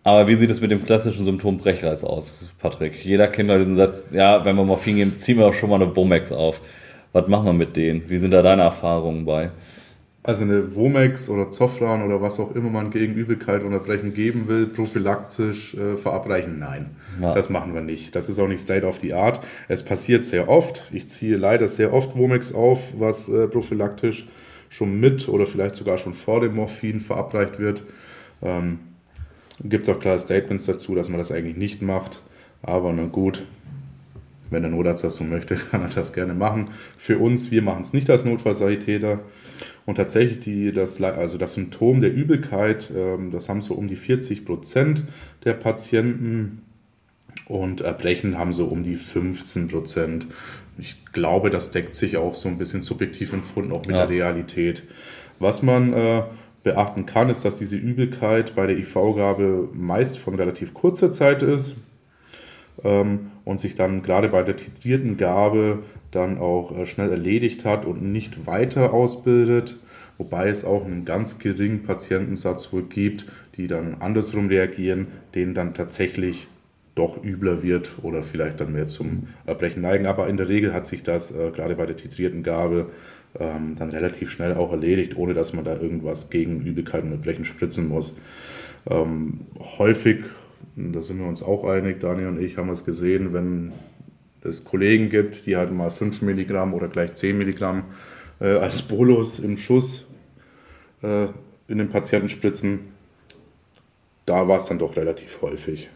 Aber 0.05 0.27
wie 0.27 0.35
sieht 0.35 0.51
es 0.51 0.61
mit 0.61 0.69
dem 0.69 0.85
klassischen 0.85 1.25
Symptom 1.25 1.57
Brechreiz 1.57 2.03
aus, 2.03 2.53
Patrick? 2.59 3.03
Jeder 3.03 3.27
kennt 3.27 3.49
ja 3.49 3.57
diesen 3.57 3.75
Satz, 3.75 4.09
ja, 4.11 4.45
wenn 4.45 4.55
wir 4.55 4.63
Morphin 4.63 4.97
geben, 4.97 5.17
ziehen 5.17 5.39
wir 5.39 5.47
auch 5.47 5.53
schon 5.53 5.71
mal 5.71 5.81
eine 5.81 5.95
Womex 5.95 6.31
auf. 6.31 6.61
Was 7.11 7.27
machen 7.27 7.45
wir 7.47 7.53
mit 7.53 7.75
denen? 7.75 8.07
Wie 8.07 8.19
sind 8.19 8.31
da 8.31 8.43
deine 8.43 8.61
Erfahrungen 8.61 9.25
bei? 9.25 9.49
Also 10.21 10.43
eine 10.43 10.75
Womex 10.75 11.27
oder 11.27 11.49
Zofran 11.49 12.03
oder 12.03 12.21
was 12.21 12.39
auch 12.39 12.53
immer 12.53 12.69
man 12.69 12.91
gegen 12.91 13.15
Übelkeit 13.15 13.63
oder 13.63 13.79
Brechen 13.79 14.13
geben 14.13 14.47
will, 14.47 14.67
prophylaktisch 14.67 15.73
äh, 15.73 15.97
verabreichen, 15.97 16.59
nein. 16.59 16.91
Ja. 17.19 17.33
Das 17.33 17.49
machen 17.49 17.73
wir 17.73 17.81
nicht. 17.81 18.15
Das 18.15 18.29
ist 18.29 18.37
auch 18.37 18.47
nicht 18.47 18.61
State 18.61 18.85
of 18.85 18.99
the 19.01 19.15
Art. 19.15 19.41
Es 19.69 19.81
passiert 19.81 20.23
sehr 20.23 20.49
oft. 20.49 20.83
Ich 20.91 21.09
ziehe 21.09 21.35
leider 21.35 21.67
sehr 21.67 21.93
oft 21.93 22.15
Womex 22.15 22.53
auf, 22.53 22.79
was 22.95 23.27
äh, 23.27 23.47
prophylaktisch 23.47 24.27
schon 24.69 24.99
mit 24.99 25.27
oder 25.29 25.47
vielleicht 25.47 25.75
sogar 25.75 25.97
schon 25.97 26.13
vor 26.13 26.41
dem 26.41 26.53
Morphin 26.55 27.01
verabreicht 27.01 27.57
wird. 27.57 27.81
Ähm, 28.43 28.77
Gibt 29.63 29.87
es 29.87 29.93
auch 29.93 29.99
klare 29.99 30.19
Statements 30.19 30.65
dazu, 30.65 30.95
dass 30.95 31.09
man 31.09 31.17
das 31.17 31.31
eigentlich 31.31 31.55
nicht 31.55 31.81
macht. 31.81 32.21
Aber 32.61 32.91
na 32.91 33.05
gut, 33.05 33.45
wenn 34.49 34.61
der 34.61 34.71
Notarzt 34.71 35.03
das 35.03 35.15
so 35.15 35.23
möchte, 35.23 35.55
kann 35.71 35.81
er 35.81 35.89
das 35.89 36.13
gerne 36.13 36.33
machen. 36.33 36.69
Für 36.97 37.17
uns, 37.19 37.51
wir 37.51 37.61
machen 37.61 37.83
es 37.83 37.93
nicht 37.93 38.09
als 38.09 38.25
Notfallsanitäter. 38.25 39.19
Und 39.85 39.95
tatsächlich 39.95 40.39
die, 40.39 40.71
das, 40.71 41.01
also 41.01 41.37
das 41.37 41.53
Symptom 41.53 42.01
der 42.01 42.11
Übelkeit, 42.11 42.91
ähm, 42.95 43.31
das 43.31 43.49
haben 43.49 43.61
so 43.61 43.75
um 43.75 43.87
die 43.87 43.95
40 43.95 44.43
Prozent 44.45 45.03
der 45.43 45.53
Patienten 45.53 46.63
und 47.47 47.81
Erbrechen 47.81 48.37
haben 48.37 48.53
so 48.53 48.65
um 48.65 48.83
die 48.83 48.95
15 48.95 49.67
Prozent. 49.67 50.27
Ich 50.77 51.05
glaube, 51.13 51.51
das 51.51 51.71
deckt 51.71 51.95
sich 51.95 52.17
auch 52.17 52.35
so 52.35 52.49
ein 52.49 52.57
bisschen 52.57 52.81
subjektiv 52.81 53.31
empfunden, 53.33 53.71
auch 53.71 53.85
mit 53.85 53.95
ja. 53.95 54.07
der 54.07 54.09
Realität. 54.09 54.83
Was 55.39 55.61
man 55.61 55.93
äh, 55.93 56.23
beachten 56.65 57.05
kann, 57.05 57.29
ist, 57.29 57.45
dass 57.45 57.59
diese 57.59 57.77
Übelkeit 57.77 58.55
bei 58.55 58.65
der 58.65 58.77
IV-Gabe 58.79 59.69
meist 59.71 60.17
von 60.17 60.35
relativ 60.35 60.73
kurzer 60.73 61.11
Zeit 61.11 61.43
ist 61.43 61.75
ähm, 62.83 63.31
und 63.45 63.61
sich 63.61 63.75
dann 63.75 64.01
gerade 64.01 64.29
bei 64.29 64.41
der 64.41 64.57
titrierten 64.57 65.15
Gabe 65.15 65.83
dann 66.09 66.39
auch 66.39 66.75
äh, 66.75 66.87
schnell 66.87 67.11
erledigt 67.11 67.65
hat 67.65 67.85
und 67.85 68.01
nicht 68.01 68.47
weiter 68.47 68.93
ausbildet. 68.93 69.77
Wobei 70.17 70.49
es 70.49 70.65
auch 70.65 70.85
einen 70.85 71.05
ganz 71.05 71.37
geringen 71.37 71.83
Patientensatz 71.83 72.73
wohl 72.73 72.83
gibt, 72.83 73.27
die 73.57 73.67
dann 73.67 73.97
andersrum 73.99 74.47
reagieren, 74.47 75.07
denen 75.35 75.53
dann 75.53 75.75
tatsächlich 75.75 76.47
doch 76.95 77.23
übler 77.23 77.61
wird 77.61 77.91
oder 78.01 78.23
vielleicht 78.23 78.59
dann 78.59 78.73
mehr 78.73 78.87
zum 78.87 79.27
Erbrechen 79.45 79.83
neigen. 79.83 80.07
Aber 80.07 80.27
in 80.29 80.37
der 80.37 80.49
Regel 80.49 80.73
hat 80.73 80.87
sich 80.87 81.03
das 81.03 81.29
äh, 81.29 81.51
gerade 81.51 81.75
bei 81.75 81.85
der 81.85 81.97
titrierten 81.97 82.41
Gabe 82.41 82.89
ähm, 83.39 83.75
dann 83.77 83.89
relativ 83.89 84.31
schnell 84.31 84.55
auch 84.55 84.71
erledigt, 84.71 85.17
ohne 85.17 85.33
dass 85.33 85.53
man 85.53 85.65
da 85.65 85.79
irgendwas 85.79 86.29
gegen 86.29 86.61
Übelkeit 86.61 87.03
und 87.03 87.11
Erbrechen 87.11 87.45
spritzen 87.45 87.87
muss. 87.87 88.17
Ähm, 88.89 89.41
häufig, 89.77 90.23
da 90.75 91.01
sind 91.01 91.19
wir 91.19 91.27
uns 91.27 91.43
auch 91.43 91.65
einig, 91.65 91.99
Daniel 91.99 92.27
und 92.27 92.41
ich 92.41 92.57
haben 92.57 92.69
es 92.69 92.85
gesehen, 92.85 93.33
wenn 93.33 93.73
es 94.41 94.63
Kollegen 94.63 95.09
gibt, 95.09 95.45
die 95.45 95.57
halt 95.57 95.71
mal 95.71 95.91
5 95.91 96.21
Milligramm 96.21 96.73
oder 96.73 96.87
gleich 96.87 97.15
10 97.15 97.37
Milligramm 97.37 97.83
äh, 98.39 98.57
als 98.57 98.81
Bolus 98.83 99.39
im 99.39 99.57
Schuss 99.57 100.07
äh, 101.01 101.27
in 101.67 101.79
den 101.79 101.89
Patienten 101.89 102.29
spritzen, 102.29 102.79
da 104.25 104.47
war 104.47 104.57
es 104.57 104.65
dann 104.65 104.79
doch 104.79 104.95
relativ 104.95 105.41
häufig. 105.41 105.89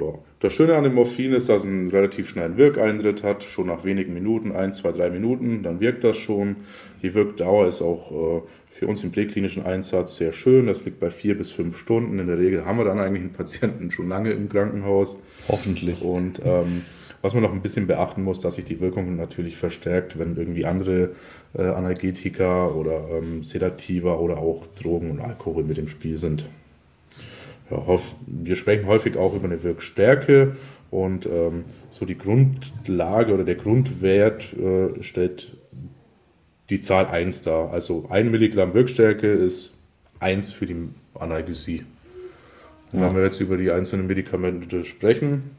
Ja. 0.00 0.14
Das 0.40 0.54
Schöne 0.54 0.74
an 0.74 0.84
dem 0.84 0.94
Morphin 0.94 1.34
ist, 1.34 1.48
dass 1.48 1.62
es 1.62 1.68
einen 1.68 1.90
relativ 1.90 2.28
schnellen 2.28 2.56
Wirkeintritt 2.56 3.22
hat, 3.22 3.44
schon 3.44 3.66
nach 3.66 3.84
wenigen 3.84 4.14
Minuten, 4.14 4.52
ein, 4.52 4.72
zwei, 4.72 4.92
drei 4.92 5.10
Minuten, 5.10 5.62
dann 5.62 5.80
wirkt 5.80 6.02
das 6.02 6.16
schon. 6.16 6.56
Die 7.02 7.12
Wirkdauer 7.14 7.66
ist 7.66 7.82
auch 7.82 8.10
äh, 8.10 8.42
für 8.70 8.86
uns 8.86 9.04
im 9.04 9.12
präklinischen 9.12 9.64
Einsatz 9.64 10.16
sehr 10.16 10.32
schön. 10.32 10.66
Das 10.66 10.84
liegt 10.84 11.00
bei 11.00 11.10
vier 11.10 11.36
bis 11.36 11.50
fünf 11.50 11.76
Stunden. 11.76 12.18
In 12.18 12.26
der 12.26 12.38
Regel 12.38 12.64
haben 12.64 12.78
wir 12.78 12.84
dann 12.84 12.98
eigentlich 12.98 13.22
einen 13.22 13.32
Patienten 13.32 13.90
schon 13.90 14.08
lange 14.08 14.30
im 14.30 14.48
Krankenhaus. 14.48 15.22
Hoffentlich. 15.48 16.00
Und 16.00 16.40
ähm, 16.44 16.82
was 17.22 17.34
man 17.34 17.42
noch 17.42 17.52
ein 17.52 17.60
bisschen 17.60 17.86
beachten 17.86 18.24
muss, 18.24 18.40
dass 18.40 18.54
sich 18.54 18.64
die 18.64 18.80
Wirkung 18.80 19.16
natürlich 19.16 19.56
verstärkt, 19.56 20.18
wenn 20.18 20.36
irgendwie 20.36 20.64
andere 20.64 21.10
äh, 21.54 21.62
Analgetika 21.62 22.68
oder 22.68 23.08
ähm, 23.10 23.42
Sedativa 23.42 24.14
oder 24.14 24.38
auch 24.38 24.66
Drogen 24.80 25.10
und 25.10 25.20
Alkohol 25.20 25.64
mit 25.64 25.76
im 25.76 25.88
Spiel 25.88 26.16
sind. 26.16 26.46
Ja, 27.70 27.98
wir 28.26 28.56
sprechen 28.56 28.86
häufig 28.86 29.16
auch 29.16 29.34
über 29.34 29.44
eine 29.44 29.62
Wirkstärke 29.62 30.56
und 30.90 31.26
ähm, 31.26 31.64
so 31.90 32.04
die 32.04 32.18
Grundlage 32.18 33.32
oder 33.32 33.44
der 33.44 33.54
Grundwert 33.54 34.52
äh, 34.54 35.02
stellt 35.02 35.52
die 36.68 36.80
Zahl 36.80 37.06
1 37.06 37.42
dar. 37.42 37.72
Also 37.72 38.06
1 38.10 38.30
Milligramm 38.30 38.74
Wirkstärke 38.74 39.28
ist 39.28 39.72
1 40.20 40.52
für 40.52 40.66
die 40.66 40.88
Analgesie. 41.14 41.84
Ja. 42.92 43.02
Wenn 43.02 43.16
wir 43.16 43.24
jetzt 43.24 43.40
über 43.40 43.56
die 43.56 43.70
einzelnen 43.70 44.06
Medikamente 44.06 44.84
sprechen, 44.84 45.50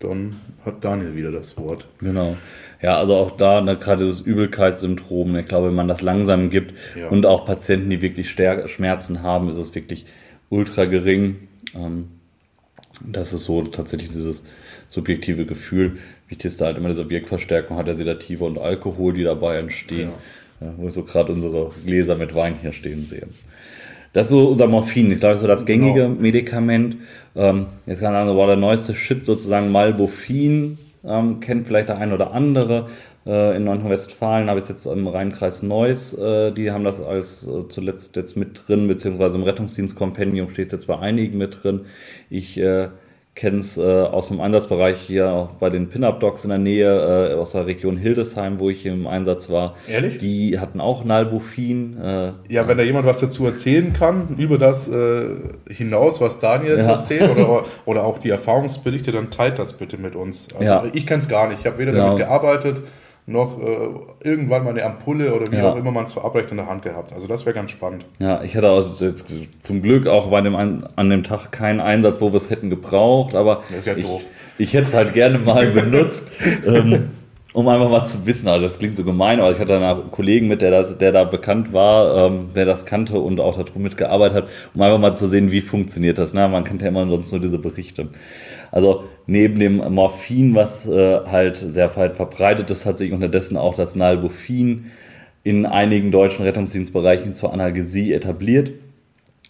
dann 0.00 0.36
hat 0.64 0.84
Daniel 0.84 1.14
wieder 1.16 1.32
das 1.32 1.56
Wort. 1.56 1.86
Genau. 2.00 2.36
Ja, 2.82 2.98
also 2.98 3.14
auch 3.14 3.30
da 3.30 3.60
ne, 3.60 3.76
gerade 3.78 4.04
dieses 4.04 4.20
Übelkeitssyndrom, 4.20 5.32
ne, 5.32 5.40
ich 5.40 5.48
glaube, 5.48 5.68
wenn 5.68 5.74
man 5.74 5.88
das 5.88 6.02
langsam 6.02 6.50
gibt 6.50 6.74
ja. 6.98 7.08
und 7.08 7.24
auch 7.24 7.46
Patienten, 7.46 7.88
die 7.88 8.02
wirklich 8.02 8.28
Schmerzen 8.30 9.22
haben, 9.22 9.48
ist 9.48 9.56
es 9.56 9.74
wirklich 9.74 10.04
ultra 10.50 10.84
gering. 10.84 11.48
Ähm, 11.74 12.08
das 13.04 13.32
ist 13.32 13.44
so 13.44 13.62
tatsächlich 13.62 14.12
dieses 14.12 14.44
subjektive 14.88 15.46
Gefühl. 15.46 15.98
Wichtig 16.28 16.46
ist 16.46 16.60
da 16.60 16.66
halt 16.66 16.78
immer 16.78 16.88
diese 16.88 17.10
Wirkverstärkung 17.10 17.76
hat 17.76 17.86
der 17.86 17.94
Sedative 17.94 18.44
und 18.44 18.58
Alkohol, 18.58 19.14
die 19.14 19.24
dabei 19.24 19.58
entstehen. 19.58 20.10
Ja. 20.60 20.66
Ja, 20.66 20.72
wo 20.76 20.88
ich 20.88 20.94
so 20.94 21.02
gerade 21.02 21.32
unsere 21.32 21.70
Gläser 21.84 22.16
mit 22.16 22.34
Wein 22.34 22.54
hier 22.60 22.72
stehen 22.72 23.04
sehe. 23.04 23.26
Das 24.12 24.26
ist 24.26 24.30
so 24.30 24.48
unser 24.48 24.68
Morphin. 24.68 25.10
Ich 25.10 25.18
glaube, 25.18 25.38
so 25.38 25.46
das 25.48 25.66
gängige 25.66 26.02
genau. 26.02 26.20
Medikament. 26.20 26.96
Ähm, 27.34 27.66
jetzt 27.84 28.00
kann 28.00 28.12
man 28.12 28.26
sagen, 28.26 28.38
war 28.38 28.46
der 28.46 28.56
neueste 28.56 28.94
Shit 28.94 29.26
sozusagen 29.26 29.72
Malbofin. 29.72 30.78
Ähm, 31.04 31.40
kennt 31.40 31.66
vielleicht 31.66 31.88
der 31.88 31.98
ein 31.98 32.12
oder 32.12 32.32
andere. 32.32 32.88
Äh, 33.26 33.56
in 33.56 33.64
Nordrhein-Westfalen 33.64 34.50
habe 34.50 34.60
ich 34.60 34.68
jetzt 34.68 34.86
im 34.86 35.06
Rheinkreis 35.06 35.62
Neuss. 35.62 36.12
Äh, 36.12 36.52
die 36.52 36.70
haben 36.70 36.84
das 36.84 37.00
als 37.00 37.46
äh, 37.46 37.68
zuletzt 37.68 38.16
jetzt 38.16 38.36
mit 38.36 38.68
drin, 38.68 38.86
beziehungsweise 38.86 39.38
im 39.38 39.44
Rettungsdienstkompendium 39.44 40.48
steht 40.48 40.66
es 40.66 40.72
jetzt 40.72 40.86
bei 40.86 40.98
einigen 40.98 41.38
mit 41.38 41.62
drin. 41.62 41.86
Ich 42.28 42.58
äh, 42.58 42.88
kenne 43.34 43.58
es 43.60 43.78
äh, 43.78 43.82
aus 43.82 44.28
dem 44.28 44.42
Einsatzbereich 44.42 45.00
hier 45.00 45.30
auch 45.30 45.52
bei 45.52 45.70
den 45.70 45.88
Pin-Up-Docs 45.88 46.44
in 46.44 46.50
der 46.50 46.58
Nähe, 46.58 47.30
äh, 47.30 47.34
aus 47.34 47.52
der 47.52 47.66
Region 47.66 47.96
Hildesheim, 47.96 48.60
wo 48.60 48.68
ich 48.68 48.84
im 48.84 49.06
Einsatz 49.06 49.48
war. 49.48 49.74
Ehrlich? 49.88 50.18
Die 50.18 50.58
hatten 50.60 50.80
auch 50.80 51.02
Nalbufin. 51.02 51.96
Ja, 52.48 52.68
wenn 52.68 52.76
da 52.76 52.84
jemand 52.84 53.06
was 53.06 53.20
dazu 53.20 53.46
erzählen 53.46 53.94
kann, 53.94 54.36
über 54.38 54.58
das 54.58 54.88
hinaus, 55.68 56.20
was 56.20 56.38
Daniel 56.38 56.76
jetzt 56.76 56.86
ja. 56.86 56.92
erzählt, 56.92 57.30
oder, 57.30 57.64
oder 57.86 58.04
auch 58.04 58.18
die 58.18 58.30
Erfahrungsberichte, 58.30 59.10
dann 59.10 59.30
teilt 59.30 59.58
das 59.58 59.72
bitte 59.72 59.96
mit 59.96 60.14
uns. 60.14 60.48
Also 60.56 60.72
ja. 60.72 60.84
ich 60.92 61.06
kenne 61.06 61.20
es 61.20 61.28
gar 61.28 61.48
nicht, 61.48 61.60
ich 61.60 61.66
habe 61.66 61.78
weder 61.78 61.92
genau. 61.92 62.04
damit 62.04 62.18
gearbeitet, 62.18 62.82
noch 63.26 63.58
äh, 63.58 63.88
irgendwann 64.22 64.64
mal 64.64 64.70
eine 64.70 64.84
Ampulle 64.84 65.34
oder 65.34 65.50
wie 65.50 65.56
ja. 65.56 65.72
auch 65.72 65.76
immer 65.76 65.90
man 65.90 66.04
es 66.04 66.12
verabreicht 66.12 66.50
in 66.50 66.58
der 66.58 66.68
Hand 66.68 66.82
gehabt. 66.82 67.12
Also 67.12 67.26
das 67.26 67.46
wäre 67.46 67.54
ganz 67.54 67.70
spannend. 67.70 68.04
Ja, 68.18 68.42
ich 68.42 68.54
hatte 68.54 68.68
also 68.68 69.02
jetzt 69.04 69.32
zum 69.62 69.82
Glück 69.82 70.06
auch 70.06 70.30
bei 70.30 70.42
dem 70.42 70.54
an 70.54 71.10
dem 71.10 71.24
Tag 71.24 71.50
keinen 71.50 71.80
Einsatz, 71.80 72.20
wo 72.20 72.32
wir 72.32 72.36
es 72.36 72.50
hätten 72.50 72.68
gebraucht, 72.68 73.34
aber 73.34 73.62
das 73.70 73.78
ist 73.78 73.86
ja 73.86 73.96
ich, 73.96 74.06
doof. 74.06 74.22
ich 74.58 74.74
hätte 74.74 74.88
es 74.88 74.94
halt 74.94 75.14
gerne 75.14 75.38
mal 75.38 75.66
benutzt. 75.68 76.26
ähm, 76.66 77.10
um 77.54 77.68
einfach 77.68 77.88
mal 77.88 78.04
zu 78.04 78.26
wissen, 78.26 78.48
also 78.48 78.66
das 78.66 78.80
klingt 78.80 78.96
so 78.96 79.04
gemein, 79.04 79.38
aber 79.38 79.52
ich 79.52 79.60
hatte 79.60 79.76
einen 79.76 80.10
Kollegen 80.10 80.48
mit, 80.48 80.60
der, 80.60 80.72
das, 80.72 80.98
der 80.98 81.12
da 81.12 81.22
bekannt 81.22 81.72
war, 81.72 82.26
ähm, 82.26 82.50
der 82.54 82.64
das 82.64 82.84
kannte 82.84 83.20
und 83.20 83.40
auch 83.40 83.56
darum 83.56 83.82
mitgearbeitet 83.82 84.36
hat, 84.36 84.48
um 84.74 84.82
einfach 84.82 84.98
mal 84.98 85.14
zu 85.14 85.28
sehen, 85.28 85.52
wie 85.52 85.60
funktioniert 85.60 86.18
das. 86.18 86.34
Ne? 86.34 86.48
Man 86.48 86.64
kennt 86.64 86.82
ja 86.82 86.88
immer 86.88 87.06
sonst 87.06 87.30
nur 87.30 87.40
diese 87.40 87.60
Berichte. 87.60 88.08
Also 88.74 89.04
neben 89.28 89.60
dem 89.60 89.76
Morphin, 89.76 90.56
was 90.56 90.84
äh, 90.88 91.20
halt 91.26 91.54
sehr 91.54 91.94
weit 91.94 92.16
verbreitet 92.16 92.68
ist, 92.70 92.84
hat 92.84 92.98
sich 92.98 93.12
unterdessen 93.12 93.56
auch 93.56 93.76
das 93.76 93.94
Nalbufin 93.94 94.86
in 95.44 95.64
einigen 95.64 96.10
deutschen 96.10 96.44
Rettungsdienstbereichen 96.44 97.34
zur 97.34 97.52
Analgesie 97.52 98.12
etabliert. 98.12 98.72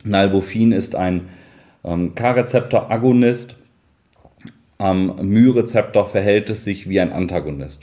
Nalbufin 0.03 0.73
ist 0.73 0.95
ein 0.95 1.31
ähm, 1.85 2.15
K-Rezeptor-Agonist. 2.15 3.57
Am 4.77 5.17
My-Rezeptor 5.23 6.07
verhält 6.07 6.51
es 6.51 6.65
sich 6.65 6.91
wie 6.91 7.01
ein 7.01 7.11
Antagonist. 7.11 7.81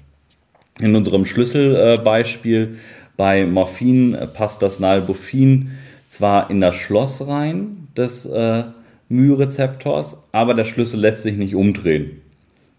In 0.79 0.95
unserem 0.95 1.25
Schlüsselbeispiel 1.25 2.61
äh, 2.61 2.77
bei 3.17 3.47
Morphin 3.47 4.15
passt 4.35 4.61
das 4.61 4.79
Nalbufin 4.79 5.71
zwar 6.07 6.51
in 6.51 6.61
das 6.61 6.75
Schloss 6.75 7.27
rein 7.27 7.87
des 7.97 8.27
äh, 8.27 8.65
My-Rezeptors, 9.11 10.17
aber 10.31 10.53
der 10.53 10.63
Schlüssel 10.63 10.99
lässt 10.99 11.23
sich 11.23 11.37
nicht 11.37 11.55
umdrehen. 11.55 12.21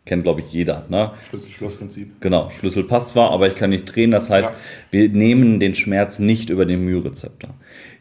Kennt, 0.04 0.24
glaube 0.24 0.40
ich, 0.40 0.52
jeder. 0.52 0.84
Ne? 0.88 1.12
Schlüssel-Schloss-Prinzip. 1.28 2.20
Genau, 2.20 2.50
Schlüssel 2.50 2.82
passt 2.82 3.10
zwar, 3.10 3.30
aber 3.30 3.46
ich 3.46 3.54
kann 3.54 3.70
nicht 3.70 3.84
drehen. 3.84 4.10
Das 4.10 4.30
heißt, 4.30 4.50
ja. 4.50 4.56
wir 4.90 5.08
nehmen 5.08 5.60
den 5.60 5.76
Schmerz 5.76 6.18
nicht 6.18 6.50
über 6.50 6.66
den 6.66 6.84
My-Rezeptor. 6.84 7.54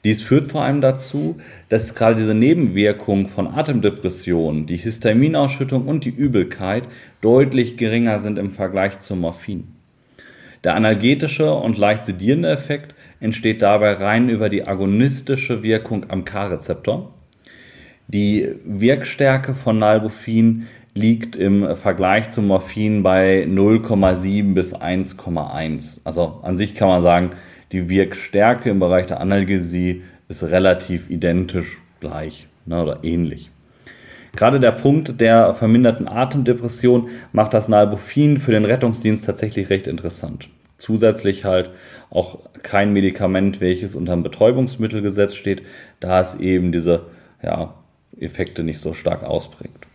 Dies 0.03 0.23
führt 0.23 0.47
vor 0.47 0.63
allem 0.63 0.81
dazu, 0.81 1.37
dass 1.69 1.93
gerade 1.93 2.15
diese 2.15 2.33
Nebenwirkungen 2.33 3.27
von 3.27 3.45
Atemdepressionen, 3.45 4.65
die 4.65 4.77
Histaminausschüttung 4.77 5.87
und 5.87 6.03
die 6.03 6.09
Übelkeit 6.09 6.85
deutlich 7.21 7.77
geringer 7.77 8.19
sind 8.19 8.39
im 8.39 8.49
Vergleich 8.49 8.97
zum 8.97 9.19
Morphin. 9.19 9.67
Der 10.63 10.73
analgetische 10.73 11.53
und 11.53 11.77
leicht 11.77 12.05
sedierende 12.05 12.49
Effekt 12.49 12.95
entsteht 13.19 13.61
dabei 13.61 13.93
rein 13.93 14.27
über 14.29 14.49
die 14.49 14.67
agonistische 14.67 15.61
Wirkung 15.61 16.07
am 16.09 16.25
K-Rezeptor 16.25 17.13
die 18.07 18.49
Wirkstärke 18.65 19.53
von 19.53 19.79
Nalbufin 19.79 20.67
liegt 20.93 21.35
im 21.35 21.75
Vergleich 21.75 22.29
zum 22.29 22.47
Morphin 22.47 23.03
bei 23.03 23.45
0,7 23.49 24.53
bis 24.53 24.75
1,1. 24.75 26.01
Also 26.03 26.39
an 26.43 26.57
sich 26.57 26.75
kann 26.75 26.89
man 26.89 27.01
sagen, 27.01 27.29
die 27.71 27.87
Wirkstärke 27.87 28.69
im 28.69 28.79
Bereich 28.79 29.05
der 29.05 29.21
Analgesie 29.21 30.01
ist 30.27 30.43
relativ 30.43 31.09
identisch 31.09 31.81
gleich 31.99 32.47
ne, 32.65 32.81
oder 32.81 32.99
ähnlich. 33.03 33.49
Gerade 34.35 34.59
der 34.59 34.71
Punkt 34.71 35.19
der 35.19 35.53
verminderten 35.53 36.07
Atemdepression 36.07 37.09
macht 37.31 37.53
das 37.53 37.67
Nalbufin 37.67 38.39
für 38.39 38.51
den 38.51 38.65
Rettungsdienst 38.65 39.25
tatsächlich 39.25 39.69
recht 39.69 39.87
interessant. 39.87 40.49
Zusätzlich 40.77 41.45
halt 41.45 41.69
auch 42.09 42.39
kein 42.63 42.93
Medikament, 42.93 43.61
welches 43.61 43.93
unter 43.93 44.13
dem 44.13 44.23
Betäubungsmittelgesetz 44.23 45.35
steht, 45.35 45.63
da 45.99 46.19
es 46.19 46.35
eben 46.35 46.71
diese 46.71 47.03
ja, 47.43 47.73
Effekte 48.19 48.63
nicht 48.63 48.79
so 48.79 48.93
stark 48.93 49.23
ausbringt. 49.23 49.87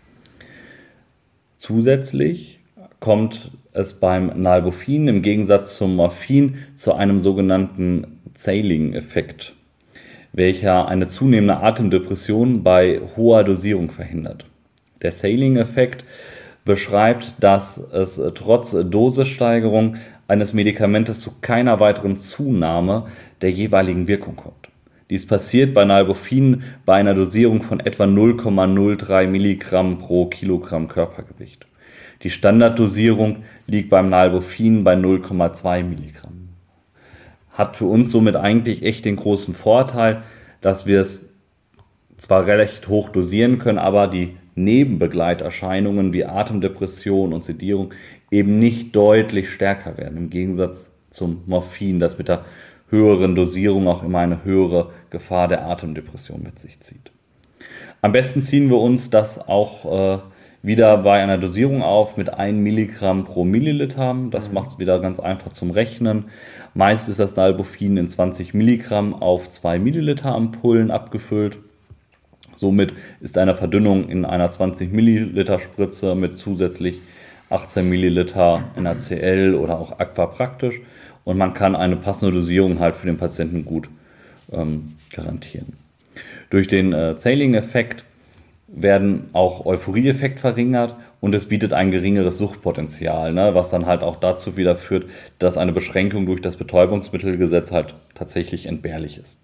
Zusätzlich 1.59 2.61
kommt 3.01 3.51
es 3.73 3.95
beim 3.95 4.41
Nalbufin 4.41 5.09
im 5.09 5.23
Gegensatz 5.23 5.77
zum 5.77 5.97
Morphin 5.97 6.57
zu 6.77 6.95
einem 6.95 7.21
sogenannten 7.21 8.21
Zailing-Effekt, 8.35 9.55
welcher 10.33 10.89
eine 10.89 11.07
zunehmende 11.07 11.63
Atemdepression 11.63 12.63
bei 12.63 13.01
hoher 13.17 13.45
Dosierung 13.45 13.91
verhindert. 13.91 14.45
Der 15.03 15.13
Sailing-Effekt 15.13 16.05
beschreibt, 16.65 17.35
dass 17.41 17.79
es 17.79 18.21
trotz 18.35 18.73
Dosissteigerung 18.73 19.97
eines 20.29 20.53
Medikamentes 20.53 21.21
zu 21.21 21.33
keiner 21.41 21.81
weiteren 21.81 22.17
Zunahme 22.17 23.07
der 23.41 23.53
jeweiligen 23.53 24.09
Wirkung 24.09 24.37
kommt. 24.37 24.66
Dies 25.09 25.25
passiert 25.25 25.73
bei 25.73 25.85
Nalbufin 25.85 26.65
bei 26.85 26.95
einer 26.95 27.15
Dosierung 27.15 27.63
von 27.63 27.79
etwa 27.79 28.05
0,03 28.05 29.29
Milligramm 29.29 29.99
pro 29.99 30.27
Kilogramm 30.27 30.89
Körpergewicht. 30.89 31.67
Die 32.23 32.31
Standarddosierung 32.31 33.45
liegt 33.69 33.91
beim 33.91 34.09
Nalbufin 34.09 34.83
bei 34.83 34.95
0,2 34.95 35.85
Milligramm. 35.85 36.49
Hat 37.53 37.77
für 37.77 37.87
uns 37.87 38.11
somit 38.11 38.35
eigentlich 38.35 38.83
echt 38.83 39.05
den 39.05 39.17
großen 39.17 39.55
Vorteil, 39.55 40.25
dass 40.61 40.87
wir 40.87 41.01
es 41.01 41.29
zwar 42.17 42.47
recht 42.47 42.89
hoch 42.89 43.09
dosieren 43.11 43.59
können, 43.59 43.79
aber 43.79 44.09
die 44.09 44.37
Nebenbegleiterscheinungen 44.57 46.13
wie 46.13 46.25
Atemdepression 46.25 47.33
und 47.33 47.45
Sedierung 47.45 47.93
eben 48.31 48.59
nicht 48.59 48.97
deutlich 48.97 49.51
stärker 49.51 49.97
werden, 49.99 50.17
im 50.17 50.31
Gegensatz 50.31 50.91
zum 51.11 51.43
Morphin, 51.47 52.01
das 52.01 52.19
mit 52.19 52.29
der 52.29 52.45
höheren 52.89 53.35
Dosierung 53.35 53.89
auch 53.89 54.03
immer 54.03 54.21
eine 54.21 54.45
höhere 54.45 54.91
Gefahr 55.11 55.49
der 55.49 55.67
Atemdepression 55.67 56.43
mit 56.43 56.59
sich 56.59 56.81
zieht. 56.81 57.11
Am 58.03 58.13
besten 58.13 58.41
ziehen 58.41 58.71
wir 58.71 58.79
uns 58.79 59.11
das 59.11 59.49
auch 59.49 60.17
äh, 60.17 60.19
wieder 60.63 60.99
bei 60.99 61.23
einer 61.23 61.39
Dosierung 61.39 61.83
auf 61.83 62.17
mit 62.17 62.31
1 62.33 62.59
Milligramm 62.59 63.25
pro 63.25 63.45
Milliliter. 63.45 64.17
Das 64.31 64.49
mhm. 64.49 64.55
macht 64.55 64.71
es 64.71 64.79
wieder 64.79 65.01
ganz 65.01 65.21
einfach 65.21 65.53
zum 65.53 65.71
Rechnen. 65.71 66.27
Meist 66.75 67.09
ist 67.09 67.19
das 67.19 67.37
Nalbufin 67.37 67.97
in 67.97 68.09
20 68.09 68.55
Milligramm 68.55 69.15
auf 69.15 69.49
2 69.49 69.79
Milliliter 69.79 70.35
Ampullen 70.35 70.91
abgefüllt. 70.91 71.59
Somit 72.55 72.95
ist 73.21 73.39
eine 73.39 73.55
Verdünnung 73.55 74.09
in 74.09 74.25
einer 74.25 74.51
20 74.51 74.93
Milliliter 74.93 75.59
Spritze 75.59 76.15
mit 76.15 76.35
zusätzlich 76.35 77.03
18 77.51 77.89
Milliliter 77.89 78.65
NaCl 78.77 79.55
oder 79.55 79.79
auch 79.79 80.01
Aqua 80.01 80.27
praktisch 80.27 80.81
und 81.27 81.37
man 81.37 81.55
kann 81.55 81.75
eine 81.75 81.97
passende 81.97 82.33
Dosierung 82.33 82.79
halt 82.79 82.95
für 82.95 83.07
den 83.07 83.17
Patienten 83.17 83.65
gut 83.65 83.91
ähm, 84.53 84.95
garantieren. 85.13 85.73
Durch 86.51 86.69
den 86.69 86.93
äh, 86.93 87.17
Zailing-Effekt 87.17 88.05
werden 88.69 89.25
auch 89.33 89.67
Euphorie-Effekt 89.67 90.39
verringert 90.39 90.95
und 91.21 91.35
es 91.35 91.47
bietet 91.47 91.73
ein 91.73 91.91
geringeres 91.91 92.39
Suchtpotenzial, 92.39 93.33
ne, 93.33 93.57
was 93.57 93.71
dann 93.71 93.87
halt 93.87 94.03
auch 94.03 94.17
dazu 94.17 94.57
wieder 94.57 94.77
führt, 94.77 95.11
dass 95.41 95.59
eine 95.59 95.73
Beschränkung 95.73 96.27
durch 96.27 96.41
das 96.41 96.57
Betäubungsmittelgesetz 96.57 97.73
halt 97.73 97.95
tatsächlich 98.15 98.67
entbehrlich 98.67 99.19
ist. 99.19 99.41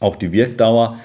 Auch 0.00 0.16
die 0.16 0.32
Wirkdauer 0.32 0.98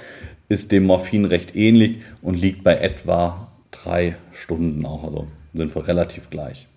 ist 0.47 0.71
dem 0.71 0.85
Morphin 0.85 1.25
recht 1.25 1.57
ähnlich 1.57 1.97
und 2.21 2.39
liegt 2.39 2.63
bei 2.63 2.77
etwa 2.77 3.51
drei 3.71 4.15
Stunden 4.31 4.85
auch, 4.85 5.03
also 5.03 5.27
sind 5.53 5.75
wir 5.75 5.87
relativ 5.87 6.29
gleich. 6.29 6.67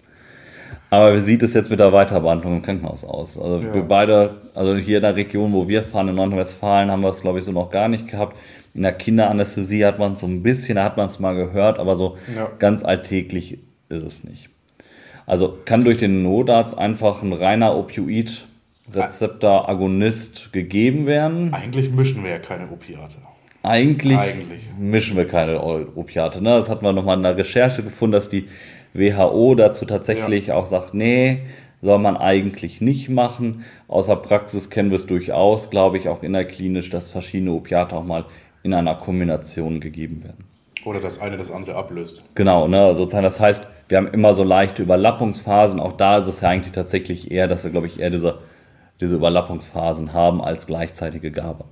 Aber 0.90 1.16
wie 1.16 1.20
sieht 1.20 1.42
es 1.42 1.54
jetzt 1.54 1.70
mit 1.70 1.80
der 1.80 1.92
Weiterbehandlung 1.92 2.56
im 2.56 2.62
Krankenhaus 2.62 3.04
aus? 3.04 3.38
Also 3.38 3.58
ja. 3.58 3.74
wir 3.74 3.82
beide, 3.82 4.36
also 4.54 4.76
hier 4.76 4.98
in 4.98 5.02
der 5.02 5.16
Region, 5.16 5.52
wo 5.52 5.66
wir 5.66 5.82
fahren, 5.82 6.08
in 6.08 6.14
Nordrhein-Westfalen, 6.14 6.90
haben 6.90 7.02
wir 7.02 7.10
es, 7.10 7.22
glaube 7.22 7.40
ich, 7.40 7.44
so 7.44 7.52
noch 7.52 7.70
gar 7.70 7.88
nicht 7.88 8.08
gehabt. 8.08 8.36
In 8.72 8.82
der 8.82 8.92
Kinderanästhesie 8.92 9.84
hat 9.84 9.98
man 9.98 10.12
es 10.12 10.20
so 10.20 10.26
ein 10.26 10.42
bisschen, 10.42 10.76
da 10.76 10.84
hat 10.84 10.96
man 10.96 11.06
es 11.06 11.18
mal 11.18 11.34
gehört, 11.34 11.80
aber 11.80 11.96
so 11.96 12.16
ja. 12.34 12.50
ganz 12.58 12.84
alltäglich 12.84 13.58
ist 13.88 14.04
es 14.04 14.22
nicht. 14.22 14.48
Also 15.26 15.58
kann 15.64 15.84
durch 15.84 15.98
den 15.98 16.22
Notarzt 16.22 16.78
einfach 16.78 17.22
ein 17.22 17.32
reiner 17.32 17.76
Opioid-Rezeptor-Agonist 17.76 20.52
gegeben 20.52 21.06
werden. 21.06 21.52
Eigentlich 21.52 21.90
mischen 21.90 22.22
wir 22.22 22.30
ja 22.30 22.38
keine 22.38 22.70
Opiate. 22.70 23.16
Eigentlich, 23.64 24.16
Eigentlich. 24.16 24.62
mischen 24.78 25.16
wir 25.16 25.26
keine 25.26 25.60
Opiate. 25.60 26.40
Ne? 26.40 26.50
Das 26.50 26.70
hat 26.70 26.82
man 26.82 26.94
nochmal 26.94 27.16
in 27.16 27.24
der 27.24 27.36
Recherche 27.36 27.82
gefunden, 27.82 28.12
dass 28.12 28.28
die 28.28 28.46
WHO 28.98 29.54
dazu 29.54 29.84
tatsächlich 29.84 30.48
ja. 30.48 30.54
auch 30.54 30.66
sagt, 30.66 30.94
nee, 30.94 31.40
soll 31.82 31.98
man 31.98 32.16
eigentlich 32.16 32.80
nicht 32.80 33.08
machen. 33.08 33.64
Außer 33.88 34.16
Praxis 34.16 34.70
kennen 34.70 34.90
wir 34.90 34.96
es 34.96 35.06
durchaus, 35.06 35.70
glaube 35.70 35.98
ich, 35.98 36.08
auch 36.08 36.22
innerklinisch, 36.22 36.90
dass 36.90 37.10
verschiedene 37.10 37.52
Opiate 37.52 37.96
auch 37.96 38.04
mal 38.04 38.24
in 38.62 38.74
einer 38.74 38.94
Kombination 38.94 39.80
gegeben 39.80 40.24
werden. 40.24 40.44
Oder 40.84 41.00
das 41.00 41.20
eine 41.20 41.36
das 41.36 41.50
andere 41.50 41.76
ablöst. 41.76 42.22
Genau, 42.34 42.68
ne, 42.68 42.94
sozusagen. 42.94 43.24
Das 43.24 43.40
heißt, 43.40 43.66
wir 43.88 43.98
haben 43.98 44.08
immer 44.08 44.34
so 44.34 44.44
leichte 44.44 44.82
Überlappungsphasen. 44.82 45.80
Auch 45.80 45.92
da 45.92 46.18
ist 46.18 46.28
es 46.28 46.40
ja 46.40 46.48
eigentlich 46.48 46.72
tatsächlich 46.72 47.30
eher, 47.30 47.48
dass 47.48 47.64
wir, 47.64 47.70
glaube 47.70 47.86
ich, 47.86 47.98
eher 47.98 48.10
diese, 48.10 48.38
diese 49.00 49.16
Überlappungsphasen 49.16 50.12
haben 50.12 50.42
als 50.42 50.66
gleichzeitige 50.66 51.32
Gabe. 51.32 51.64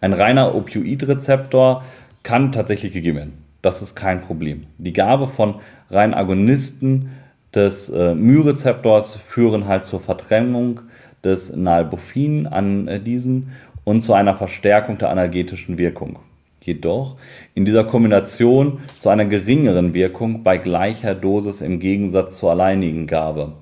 Ein 0.00 0.12
reiner 0.12 0.54
Opioidrezeptor 0.54 1.84
kann 2.22 2.52
tatsächlich 2.52 2.92
gegeben 2.92 3.18
werden. 3.18 3.45
Das 3.62 3.82
ist 3.82 3.94
kein 3.94 4.20
Problem. 4.20 4.64
Die 4.78 4.92
Gabe 4.92 5.26
von 5.26 5.56
rein 5.90 6.14
Agonisten 6.14 7.10
des 7.54 7.88
äh, 7.88 8.14
My-Rezeptors 8.14 9.16
führen 9.16 9.66
halt 9.66 9.84
zur 9.84 10.00
Verdrängung 10.00 10.80
des 11.24 11.54
Nalbufin 11.54 12.46
an 12.46 12.86
äh, 12.86 13.00
diesen 13.00 13.52
und 13.84 14.02
zu 14.02 14.14
einer 14.14 14.34
Verstärkung 14.34 14.98
der 14.98 15.10
analgetischen 15.10 15.78
Wirkung. 15.78 16.18
Jedoch 16.62 17.16
in 17.54 17.64
dieser 17.64 17.84
Kombination 17.84 18.80
zu 18.98 19.08
einer 19.08 19.24
geringeren 19.24 19.94
Wirkung 19.94 20.42
bei 20.42 20.58
gleicher 20.58 21.14
Dosis 21.14 21.60
im 21.60 21.78
Gegensatz 21.78 22.38
zur 22.38 22.50
alleinigen 22.50 23.06
Gabe. 23.06 23.52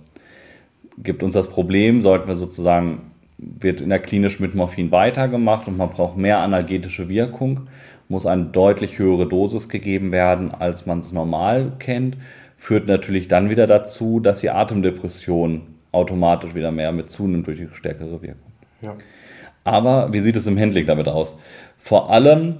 Gibt 1.02 1.22
uns 1.22 1.34
das 1.34 1.48
Problem, 1.48 2.00
sollten 2.00 2.26
wir 2.26 2.36
sozusagen, 2.36 3.12
wird 3.36 3.82
in 3.82 3.90
der 3.90 3.98
klinisch 3.98 4.40
mit 4.40 4.54
Morphin 4.54 4.90
weitergemacht 4.90 5.68
und 5.68 5.76
man 5.76 5.90
braucht 5.90 6.16
mehr 6.16 6.38
analgetische 6.38 7.10
Wirkung, 7.10 7.68
muss 8.08 8.26
eine 8.26 8.44
deutlich 8.44 8.98
höhere 8.98 9.26
Dosis 9.26 9.68
gegeben 9.68 10.12
werden, 10.12 10.52
als 10.52 10.86
man 10.86 11.00
es 11.00 11.12
normal 11.12 11.72
kennt. 11.78 12.16
Führt 12.56 12.86
natürlich 12.86 13.28
dann 13.28 13.50
wieder 13.50 13.66
dazu, 13.66 14.20
dass 14.20 14.40
die 14.40 14.50
Atemdepression 14.50 15.62
automatisch 15.92 16.54
wieder 16.54 16.70
mehr 16.70 16.92
mit 16.92 17.10
zunimmt 17.10 17.46
durch 17.46 17.58
die 17.58 17.68
stärkere 17.72 18.22
Wirkung. 18.22 18.52
Ja. 18.82 18.94
Aber 19.64 20.12
wie 20.12 20.20
sieht 20.20 20.36
es 20.36 20.46
im 20.46 20.58
Handling 20.58 20.86
damit 20.86 21.08
aus? 21.08 21.38
Vor 21.78 22.10
allem 22.10 22.56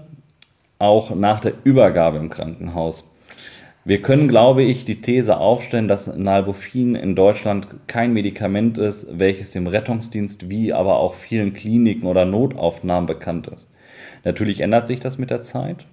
auch 0.78 1.14
nach 1.14 1.40
der 1.40 1.52
Übergabe 1.64 2.18
im 2.18 2.30
Krankenhaus. 2.30 3.10
Wir 3.86 4.00
können, 4.00 4.28
glaube 4.28 4.62
ich, 4.62 4.86
die 4.86 5.02
These 5.02 5.36
aufstellen, 5.36 5.88
dass 5.88 6.16
Nalbufin 6.16 6.94
in 6.94 7.14
Deutschland 7.14 7.68
kein 7.86 8.14
Medikament 8.14 8.78
ist, 8.78 9.06
welches 9.18 9.50
dem 9.50 9.66
Rettungsdienst 9.66 10.48
wie 10.48 10.72
aber 10.72 10.96
auch 10.96 11.12
vielen 11.12 11.52
Kliniken 11.52 12.06
oder 12.06 12.24
Notaufnahmen 12.24 13.06
bekannt 13.06 13.48
ist. 13.48 13.68
Natürlich 14.24 14.60
ändert 14.60 14.86
sich 14.86 15.00
das 15.00 15.18
mit 15.18 15.30
der 15.30 15.40
Zeit. 15.40 15.86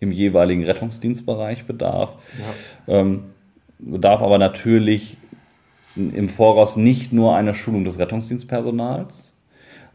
Im 0.00 0.12
jeweiligen 0.12 0.64
Rettungsdienstbereich 0.64 1.66
bedarf. 1.66 2.14
Ja. 2.86 3.00
Ähm, 3.00 3.24
bedarf 3.78 4.22
aber 4.22 4.38
natürlich 4.38 5.16
im 5.96 6.28
Voraus 6.28 6.76
nicht 6.76 7.12
nur 7.12 7.36
eine 7.36 7.54
Schulung 7.54 7.84
des 7.84 7.98
Rettungsdienstpersonals, 7.98 9.32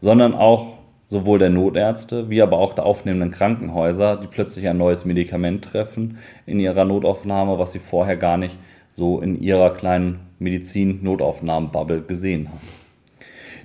sondern 0.00 0.34
auch 0.34 0.78
sowohl 1.06 1.38
der 1.38 1.50
Notärzte 1.50 2.30
wie 2.30 2.40
aber 2.40 2.58
auch 2.58 2.72
der 2.72 2.86
aufnehmenden 2.86 3.32
Krankenhäuser, 3.32 4.16
die 4.16 4.28
plötzlich 4.28 4.68
ein 4.68 4.78
neues 4.78 5.04
Medikament 5.04 5.64
treffen 5.64 6.18
in 6.46 6.60
ihrer 6.60 6.84
Notaufnahme, 6.84 7.58
was 7.58 7.72
sie 7.72 7.80
vorher 7.80 8.16
gar 8.16 8.36
nicht 8.36 8.56
so 8.92 9.20
in 9.20 9.40
ihrer 9.40 9.70
kleinen 9.70 10.20
Medizin-Notaufnahmen-Bubble 10.38 12.02
gesehen 12.02 12.48
haben. 12.48 12.79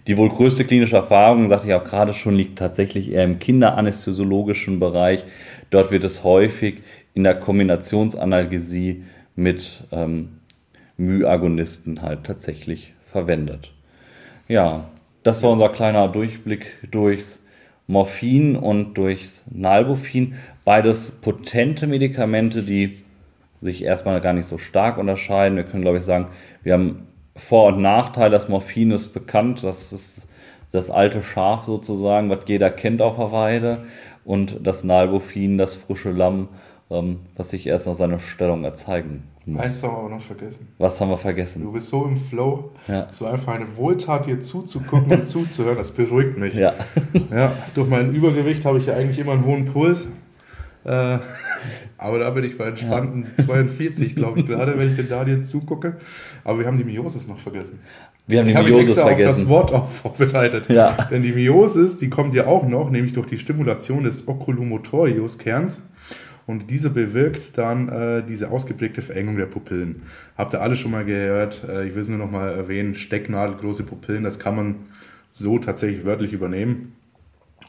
Die 0.08 0.18
wohl 0.18 0.30
größte 0.30 0.66
klinische 0.66 0.98
Erfahrung, 0.98 1.48
sagte 1.48 1.68
ich 1.68 1.74
auch 1.74 1.84
gerade 1.84 2.14
schon, 2.14 2.36
liegt 2.36 2.60
tatsächlich 2.60 3.12
eher 3.12 3.24
im 3.24 3.40
kinderanästhesiologischen 3.40 4.80
Bereich. 4.80 5.26
Dort 5.72 5.92
wird 5.92 6.04
es 6.04 6.24
häufig 6.24 6.82
in 7.16 7.24
der 7.24 7.36
Kombinationsanalgesie 7.36 9.04
mit 9.36 9.84
ähm, 9.92 10.40
Myagonisten 10.98 12.02
halt 12.04 12.24
tatsächlich 12.24 12.94
verwendet. 13.04 13.74
Ja, 14.48 14.90
das 15.24 15.42
war 15.42 15.52
unser 15.52 15.70
kleiner 15.70 16.08
Durchblick 16.08 16.78
durchs 16.92 17.40
Morphin 17.88 18.56
und 18.56 18.94
durchs 18.96 19.44
Nalbufin. 19.50 20.36
Beides 20.64 21.12
potente 21.12 21.88
Medikamente, 21.88 22.62
die 22.62 23.00
sich 23.62 23.84
erstmal 23.84 24.22
gar 24.22 24.34
nicht 24.34 24.48
so 24.48 24.58
stark 24.60 24.98
unterscheiden. 25.00 25.56
Wir 25.56 25.64
können, 25.64 25.82
glaube 25.82 25.98
ich, 25.98 26.04
sagen, 26.04 26.28
wir 26.62 26.74
haben 26.74 27.08
vor- 27.36 27.68
und 27.68 27.82
Nachteil. 27.82 28.30
Das 28.30 28.50
Morphin 28.50 28.92
ist 28.92 29.10
bekannt, 29.10 29.64
das 29.64 29.94
ist 29.94 30.28
das 30.72 30.90
alte 30.90 31.24
Schaf 31.24 31.64
sozusagen, 31.64 32.30
was 32.30 32.40
jeder 32.48 32.70
kennt 32.70 33.02
auf 33.02 33.18
der 33.18 33.32
Weide. 33.32 33.84
Und 34.24 34.60
das 34.64 34.84
Nalbufin, 34.84 35.58
das 35.58 35.76
frische 35.76 36.12
Lamm, 36.12 36.50
ähm, 36.90 37.20
was 37.36 37.50
sich 37.50 37.68
erst 37.68 37.86
noch 37.86 37.96
seine 37.96 38.20
Stellung 38.20 38.64
erzeigen 38.64 39.24
muss. 39.46 39.62
Eins 39.62 39.84
haben 39.84 39.94
wir 39.94 39.98
aber 40.00 40.10
noch 40.10 40.22
vergessen. 40.22 40.68
Was 40.78 41.00
haben 41.00 41.10
wir 41.10 41.18
vergessen? 41.18 41.64
Du 41.64 41.72
bist 41.72 41.88
so 41.88 42.06
im 42.06 42.18
Flow, 42.18 42.72
ja. 42.88 43.08
so 43.12 43.26
einfach 43.26 43.54
eine 43.54 43.78
Wohltat, 43.78 44.26
dir 44.26 44.42
zuzugucken 44.42 45.12
und 45.12 45.28
zuzuhören, 45.28 45.78
das 45.78 45.92
beruhigt 45.92 46.38
mich. 46.38 46.56
Ja. 46.56 46.74
ja. 47.32 47.54
Durch 47.74 47.90
mein 47.90 48.14
Übergewicht 48.14 48.66
habe 48.66 48.80
ich 48.80 48.88
ja 48.88 48.96
eigentlich 48.96 49.20
immer 49.20 49.34
einen 49.34 49.46
hohen 49.46 49.66
Puls. 49.66 50.08
Äh, 50.84 51.20
aber 51.98 52.20
da 52.20 52.30
bin 52.30 52.44
ich 52.44 52.58
bei 52.58 52.66
entspannten 52.66 53.26
ja. 53.38 53.46
42, 53.46 54.16
glaube 54.16 54.40
ich, 54.40 54.46
gerade, 54.48 54.78
wenn 54.78 54.90
ich 54.90 54.96
den 54.96 55.08
Daniel 55.08 55.44
zugucke. 55.44 55.98
Aber 56.44 56.60
wir 56.60 56.66
haben 56.66 56.78
die 56.78 56.84
Miosis 56.84 57.28
noch 57.28 57.40
vergessen. 57.40 57.80
Wir 58.28 58.40
haben 58.40 58.48
die 58.48 58.54
ich 58.54 58.60
Miosis 58.60 58.98
habe 58.98 59.10
vergessen. 59.10 59.40
das 59.42 59.50
Wort 59.50 59.74
auch 59.74 59.90
vorbereitet. 60.04 60.70
Ja. 60.70 60.98
Denn 61.10 61.24
die 61.24 61.32
Miosis, 61.32 61.98
die 61.98 62.10
kommt 62.10 62.34
ja 62.34 62.48
auch 62.48 62.68
noch, 62.68 62.90
nämlich 62.90 63.14
durch 63.14 63.28
die 63.28 63.38
Stimulation 63.38 64.04
des 64.04 64.28
Oculomotorius-Kerns. 64.28 65.80
Und 66.48 66.70
diese 66.70 66.92
bewirkt 66.92 67.58
dann 67.58 67.90
äh, 67.90 68.24
diese 68.24 68.52
ausgeprägte 68.52 69.02
Verengung 69.02 69.38
der 69.38 69.48
Pupillen. 69.48 70.04
Habt 70.38 70.54
ihr 70.54 70.62
alle 70.62 70.76
schon 70.76 70.92
mal 70.92 71.04
gehört? 71.04 71.64
Äh, 71.68 71.88
ich 71.88 71.96
will 71.96 72.04
es 72.04 72.10
nur 72.10 72.20
noch 72.20 72.30
mal 72.30 72.50
erwähnen: 72.50 72.96
Stecknadel, 72.96 73.56
große 73.56 73.84
Pupillen, 73.84 74.24
das 74.24 74.38
kann 74.38 74.56
man 74.56 74.76
so 75.32 75.58
tatsächlich 75.58 76.06
wörtlich 76.06 76.34
übernehmen. 76.34 76.95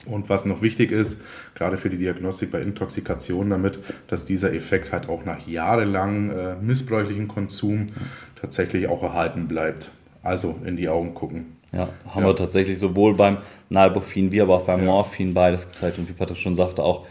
Und 0.07 0.29
was 0.29 0.45
noch 0.45 0.62
wichtig 0.62 0.92
ist, 0.92 1.23
gerade 1.55 1.77
für 1.77 1.90
die 1.90 1.97
Diagnostik 1.97 2.53
bei 2.53 2.61
Intoxikationen 2.61 3.51
damit, 3.51 3.79
dass 4.09 4.25
dieser 4.25 4.55
Effekt 4.55 4.92
halt 4.92 5.09
auch 5.09 5.25
nach 5.25 5.47
jahrelang 5.47 6.31
äh, 6.31 6.55
missbräuchlichen 6.61 7.29
Konsum 7.29 7.88
tatsächlich 8.40 8.88
auch 8.88 9.03
erhalten 9.03 9.49
bleibt. 9.49 9.90
Also 10.23 10.57
in 10.64 10.77
die 10.77 10.88
Augen 10.88 11.14
gucken. 11.14 11.57
Ja, 11.73 11.88
haben 12.09 12.23
ja. 12.23 12.29
wir 12.29 12.37
tatsächlich 12.37 12.79
sowohl 12.79 13.14
beim 13.14 13.38
Nalbophin 13.69 14.33
wie 14.33 14.40
aber 14.40 14.57
auch 14.57 14.62
beim 14.62 14.81
ja. 14.81 14.87
Morphin 14.87 15.35
beides 15.35 15.69
gezeigt. 15.69 15.99
Und 15.99 16.09
wie 16.09 16.12
Patrick 16.12 16.38
schon 16.38 16.57
sagte, 16.57 16.83
auch 16.83 17.07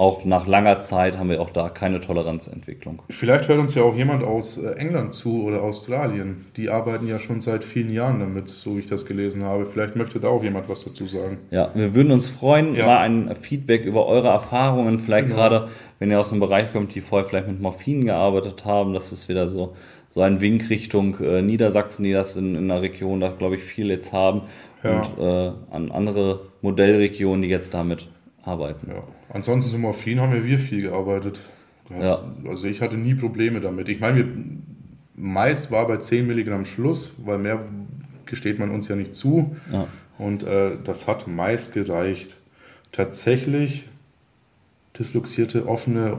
auch 0.00 0.24
nach 0.24 0.46
langer 0.46 0.80
Zeit 0.80 1.18
haben 1.18 1.28
wir 1.28 1.42
auch 1.42 1.50
da 1.50 1.68
keine 1.68 2.00
Toleranzentwicklung. 2.00 3.02
Vielleicht 3.10 3.48
hört 3.48 3.58
uns 3.58 3.74
ja 3.74 3.82
auch 3.82 3.94
jemand 3.94 4.24
aus 4.24 4.56
äh, 4.56 4.72
England 4.76 5.12
zu 5.12 5.44
oder 5.44 5.62
Australien. 5.62 6.46
Die 6.56 6.70
arbeiten 6.70 7.06
ja 7.06 7.18
schon 7.18 7.42
seit 7.42 7.64
vielen 7.64 7.92
Jahren 7.92 8.18
damit, 8.18 8.48
so 8.48 8.76
wie 8.76 8.80
ich 8.80 8.88
das 8.88 9.04
gelesen 9.04 9.44
habe. 9.44 9.66
Vielleicht 9.66 9.96
möchte 9.96 10.18
da 10.18 10.28
auch 10.28 10.42
jemand 10.42 10.70
was 10.70 10.84
dazu 10.84 11.06
sagen. 11.06 11.36
Ja, 11.50 11.70
wir 11.74 11.94
würden 11.94 12.12
uns 12.12 12.30
freuen, 12.30 12.74
ja. 12.74 12.86
mal 12.86 12.98
ein 13.00 13.36
Feedback 13.36 13.84
über 13.84 14.06
eure 14.06 14.28
Erfahrungen, 14.28 15.00
vielleicht 15.00 15.26
genau. 15.26 15.36
gerade, 15.36 15.68
wenn 15.98 16.10
ihr 16.10 16.18
aus 16.18 16.30
einem 16.30 16.40
Bereich 16.40 16.72
kommt, 16.72 16.94
die 16.94 17.02
vorher 17.02 17.28
vielleicht 17.28 17.48
mit 17.48 17.60
Morphin 17.60 18.06
gearbeitet 18.06 18.64
haben, 18.64 18.94
das 18.94 19.12
ist 19.12 19.28
wieder 19.28 19.48
so, 19.48 19.76
so 20.08 20.22
ein 20.22 20.40
Wink 20.40 20.70
Richtung 20.70 21.20
äh, 21.20 21.42
Niedersachsen, 21.42 22.04
die 22.04 22.12
das 22.12 22.36
in, 22.36 22.54
in 22.54 22.68
der 22.68 22.80
Region 22.80 23.20
da, 23.20 23.28
glaube 23.28 23.56
ich, 23.56 23.62
viel 23.62 23.90
jetzt 23.90 24.14
haben. 24.14 24.42
Ja. 24.82 25.02
Und 25.02 25.22
äh, 25.22 25.52
an 25.70 25.90
andere 25.92 26.40
Modellregionen, 26.62 27.42
die 27.42 27.48
jetzt 27.48 27.74
damit 27.74 28.08
arbeiten. 28.42 28.90
Ja. 28.90 29.02
Ansonsten 29.32 29.70
zum 29.70 29.82
Morphin 29.82 30.20
haben 30.20 30.44
wir 30.44 30.58
viel 30.58 30.82
gearbeitet. 30.82 31.38
Hast, 31.90 32.02
ja. 32.02 32.18
Also 32.46 32.68
ich 32.68 32.80
hatte 32.80 32.96
nie 32.96 33.14
Probleme 33.14 33.60
damit. 33.60 33.88
Ich 33.88 34.00
meine, 34.00 34.26
meist 35.14 35.70
war 35.70 35.86
bei 35.86 35.98
10 35.98 36.26
Milligramm 36.26 36.64
Schluss, 36.64 37.12
weil 37.24 37.38
mehr 37.38 37.60
gesteht 38.26 38.58
man 38.58 38.70
uns 38.70 38.88
ja 38.88 38.96
nicht 38.96 39.14
zu. 39.14 39.56
Ja. 39.72 39.86
Und 40.18 40.42
äh, 40.44 40.76
das 40.84 41.08
hat 41.08 41.26
meist 41.26 41.74
gereicht. 41.74 42.36
Tatsächlich 42.92 43.86
disloxierte 44.98 45.68
offene 45.68 46.18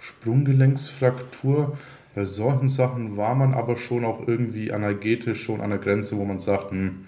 Sprunggelenksfraktur. 0.00 1.76
Bei 2.14 2.24
solchen 2.24 2.68
Sachen 2.68 3.16
war 3.16 3.34
man 3.34 3.54
aber 3.54 3.76
schon 3.76 4.04
auch 4.04 4.26
irgendwie 4.26 4.68
energetisch 4.68 5.42
schon 5.42 5.60
an 5.60 5.70
der 5.70 5.78
Grenze, 5.78 6.16
wo 6.16 6.24
man 6.24 6.38
sagt, 6.38 6.72
hm, 6.72 7.06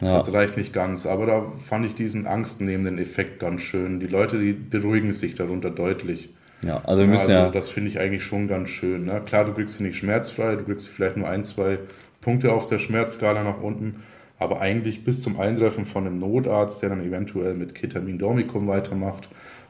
ja. 0.00 0.18
Das 0.18 0.32
reicht 0.32 0.56
nicht 0.56 0.72
ganz. 0.72 1.06
Aber 1.06 1.26
da 1.26 1.52
fand 1.66 1.86
ich 1.86 1.94
diesen 1.94 2.26
angstnehmenden 2.26 2.98
Effekt 2.98 3.38
ganz 3.38 3.62
schön. 3.62 4.00
Die 4.00 4.06
Leute, 4.06 4.38
die 4.38 4.52
beruhigen 4.52 5.12
sich 5.12 5.34
darunter 5.34 5.70
deutlich. 5.70 6.32
Ja, 6.62 6.82
also 6.84 7.02
wir 7.02 7.08
müssen 7.08 7.22
also, 7.22 7.32
ja. 7.32 7.50
Das 7.50 7.68
finde 7.68 7.90
ich 7.90 8.00
eigentlich 8.00 8.24
schon 8.24 8.48
ganz 8.48 8.68
schön. 8.68 9.06
Ne? 9.06 9.22
Klar, 9.24 9.44
du 9.44 9.52
kriegst 9.52 9.78
sie 9.78 9.82
nicht 9.82 9.96
schmerzfrei, 9.96 10.56
du 10.56 10.64
kriegst 10.64 10.88
vielleicht 10.88 11.16
nur 11.16 11.28
ein, 11.28 11.44
zwei 11.44 11.78
Punkte 12.20 12.52
auf 12.52 12.66
der 12.66 12.78
Schmerzskala 12.78 13.42
nach 13.42 13.60
unten. 13.60 14.02
Aber 14.38 14.60
eigentlich 14.60 15.04
bis 15.04 15.20
zum 15.20 15.38
Eintreffen 15.38 15.86
von 15.86 16.06
einem 16.06 16.18
Notarzt, 16.18 16.82
der 16.82 16.90
dann 16.90 17.04
eventuell 17.04 17.54
mit 17.54 17.74
Ketamin 17.74 18.18
Dormicum 18.18 18.66
weitermacht 18.68 19.28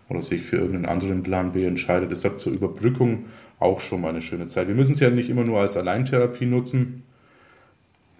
oder 0.08 0.22
sich 0.22 0.42
für 0.42 0.56
irgendeinen 0.56 0.86
anderen 0.86 1.22
Plan 1.22 1.52
B 1.52 1.64
entscheidet, 1.64 2.12
ist 2.12 2.24
das 2.24 2.38
zur 2.38 2.52
Überbrückung 2.52 3.24
auch 3.58 3.80
schon 3.80 4.00
mal 4.00 4.10
eine 4.10 4.22
schöne 4.22 4.46
Zeit. 4.46 4.68
Wir 4.68 4.74
müssen 4.74 4.92
es 4.92 5.00
ja 5.00 5.10
nicht 5.10 5.28
immer 5.28 5.44
nur 5.44 5.60
als 5.60 5.76
Alleintherapie 5.76 6.46
nutzen, 6.46 7.02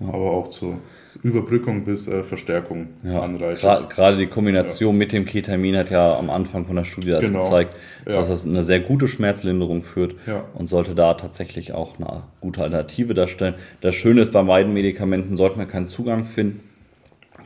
ja. 0.00 0.08
aber 0.08 0.32
auch 0.32 0.48
zur 0.48 0.80
Überbrückung 1.22 1.84
bis 1.84 2.08
äh, 2.08 2.22
Verstärkung 2.22 2.88
ja, 3.02 3.20
anreichert. 3.20 3.90
Gerade 3.90 4.16
die 4.16 4.26
Kombination 4.26 4.94
ja. 4.94 4.98
mit 4.98 5.12
dem 5.12 5.26
Ketamin 5.26 5.76
hat 5.76 5.90
ja 5.90 6.16
am 6.16 6.30
Anfang 6.30 6.64
von 6.64 6.76
der 6.76 6.84
Studie 6.84 7.16
genau. 7.20 7.40
gezeigt, 7.40 7.74
ja. 8.06 8.12
dass 8.12 8.30
es 8.30 8.46
eine 8.46 8.62
sehr 8.62 8.80
gute 8.80 9.06
Schmerzlinderung 9.06 9.82
führt 9.82 10.14
und 10.54 10.68
sollte 10.68 10.94
da 10.94 11.14
tatsächlich 11.14 11.72
auch 11.72 11.98
eine 11.98 12.22
gute 12.40 12.62
Alternative 12.62 13.14
darstellen. 13.14 13.54
Das 13.80 13.94
Schöne 13.94 14.22
ist, 14.22 14.32
bei 14.32 14.42
beiden 14.42 14.72
Medikamenten 14.72 15.36
sollten 15.36 15.58
wir 15.58 15.66
keinen 15.66 15.86
Zugang 15.86 16.24
finden, 16.24 16.60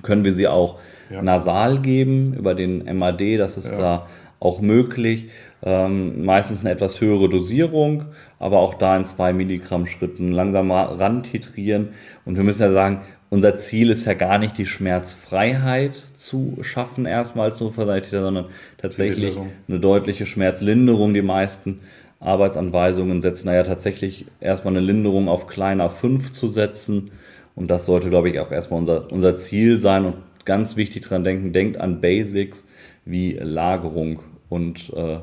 können 0.03 0.25
wir 0.25 0.35
sie 0.35 0.49
auch 0.49 0.79
nasal 1.23 1.81
geben 1.81 2.35
über 2.35 2.55
den 2.55 2.85
MAD, 2.99 3.39
das 3.39 3.57
ist 3.57 3.73
da 3.73 4.07
auch 4.41 4.61
möglich. 4.61 5.31
Ähm, 5.67 6.25
meistens 6.25 6.61
eine 6.61 6.71
etwas 6.71 7.01
höhere 7.01 7.31
Dosierung, 7.31 8.05
aber 8.39 8.59
auch 8.59 8.75
da 8.75 8.95
in 8.97 9.07
2 9.07 9.33
Milligramm 9.33 9.87
Schritten 9.87 10.29
langsam 10.31 10.71
rantitrieren. 10.71 11.91
Und 12.27 12.37
wir 12.37 12.45
müssen 12.45 12.61
ja 12.61 12.71
sagen, 12.71 13.01
unser 13.35 13.57
Ziel 13.57 13.91
ist 13.91 14.05
ja 14.05 14.15
gar 14.15 14.39
nicht 14.39 14.57
die 14.59 14.65
Schmerzfreiheit 14.65 15.97
zu 16.15 16.59
schaffen, 16.61 17.05
erstmal 17.05 17.51
als 17.51 17.59
Notfallsanitäter, 17.59 18.23
sondern 18.23 18.47
tatsächlich 18.79 19.37
eine 19.67 19.81
deutliche 19.81 20.25
Schmerzlinderung. 20.25 21.15
Die 21.15 21.23
meisten 21.23 21.81
Arbeitsanweisungen 22.21 23.23
setzen 23.23 23.49
da 23.49 23.55
ja 23.55 23.65
tatsächlich 23.65 24.27
erstmal 24.39 24.77
eine 24.77 24.87
Linderung 24.87 25.29
auf 25.29 25.49
kleiner 25.49 25.91
5 25.91 26.31
zu 26.31 26.47
setzen. 26.47 27.11
Und 27.57 27.73
das 27.73 27.87
sollte, 27.87 28.09
glaube 28.09 28.31
ich, 28.31 28.39
auch 28.39 28.53
erstmal 28.53 28.79
unser, 28.79 29.11
unser 29.11 29.35
Ziel 29.35 29.81
sein. 29.81 30.05
Und 30.05 30.15
ganz 30.45 30.77
wichtig 30.77 31.03
dran 31.03 31.25
denken, 31.25 31.53
denkt 31.53 31.77
an 31.77 32.01
Basics 32.01 32.65
wie 33.05 33.33
Lagerung 33.33 34.21
und 34.49 34.93
äh, 34.95 35.19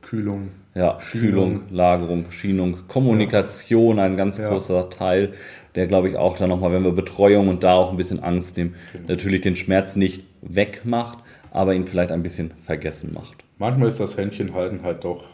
Kühlung. 0.00 0.48
Ja, 0.74 0.98
Kühlung, 1.10 1.62
Lagerung, 1.70 2.30
Schienung, 2.30 2.86
Kommunikation, 2.88 3.98
ja. 3.98 4.04
ein 4.04 4.16
ganz 4.16 4.38
ja. 4.38 4.48
großer 4.48 4.88
Teil 4.88 5.32
der 5.74 5.86
glaube 5.86 6.08
ich 6.08 6.16
auch 6.16 6.36
dann 6.36 6.50
nochmal, 6.50 6.72
wenn 6.72 6.84
wir 6.84 6.92
Betreuung 6.92 7.48
und 7.48 7.62
da 7.62 7.74
auch 7.74 7.90
ein 7.90 7.96
bisschen 7.96 8.22
Angst 8.22 8.56
nehmen, 8.56 8.74
genau. 8.92 9.08
natürlich 9.08 9.40
den 9.40 9.56
Schmerz 9.56 9.96
nicht 9.96 10.24
wegmacht, 10.42 11.18
aber 11.50 11.74
ihn 11.74 11.86
vielleicht 11.86 12.12
ein 12.12 12.22
bisschen 12.22 12.52
vergessen 12.62 13.12
macht. 13.12 13.44
Manchmal 13.58 13.88
ist 13.88 14.00
das 14.00 14.16
Händchenhalten 14.16 14.82
halt 14.82 15.04
doch 15.04 15.24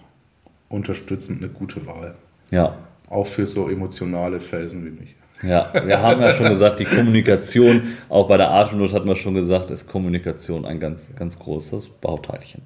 unterstützend 0.68 1.42
eine 1.42 1.50
gute 1.50 1.86
Wahl. 1.86 2.16
Ja. 2.50 2.76
Auch 3.08 3.26
für 3.26 3.46
so 3.46 3.68
emotionale 3.68 4.40
Felsen 4.40 4.84
wie 4.84 4.90
mich. 4.90 5.14
Ja, 5.42 5.70
wir 5.84 6.00
haben 6.00 6.20
ja 6.22 6.32
schon 6.32 6.48
gesagt, 6.48 6.80
die 6.80 6.84
Kommunikation, 6.84 7.82
auch 8.08 8.26
bei 8.26 8.38
der 8.38 8.50
Atemnot 8.50 8.94
hatten 8.94 9.06
wir 9.06 9.16
schon 9.16 9.34
gesagt, 9.34 9.70
ist 9.70 9.86
Kommunikation 9.86 10.64
ein 10.64 10.80
ganz, 10.80 11.14
ganz 11.14 11.38
großes 11.38 11.88
Bauteilchen. 11.88 12.62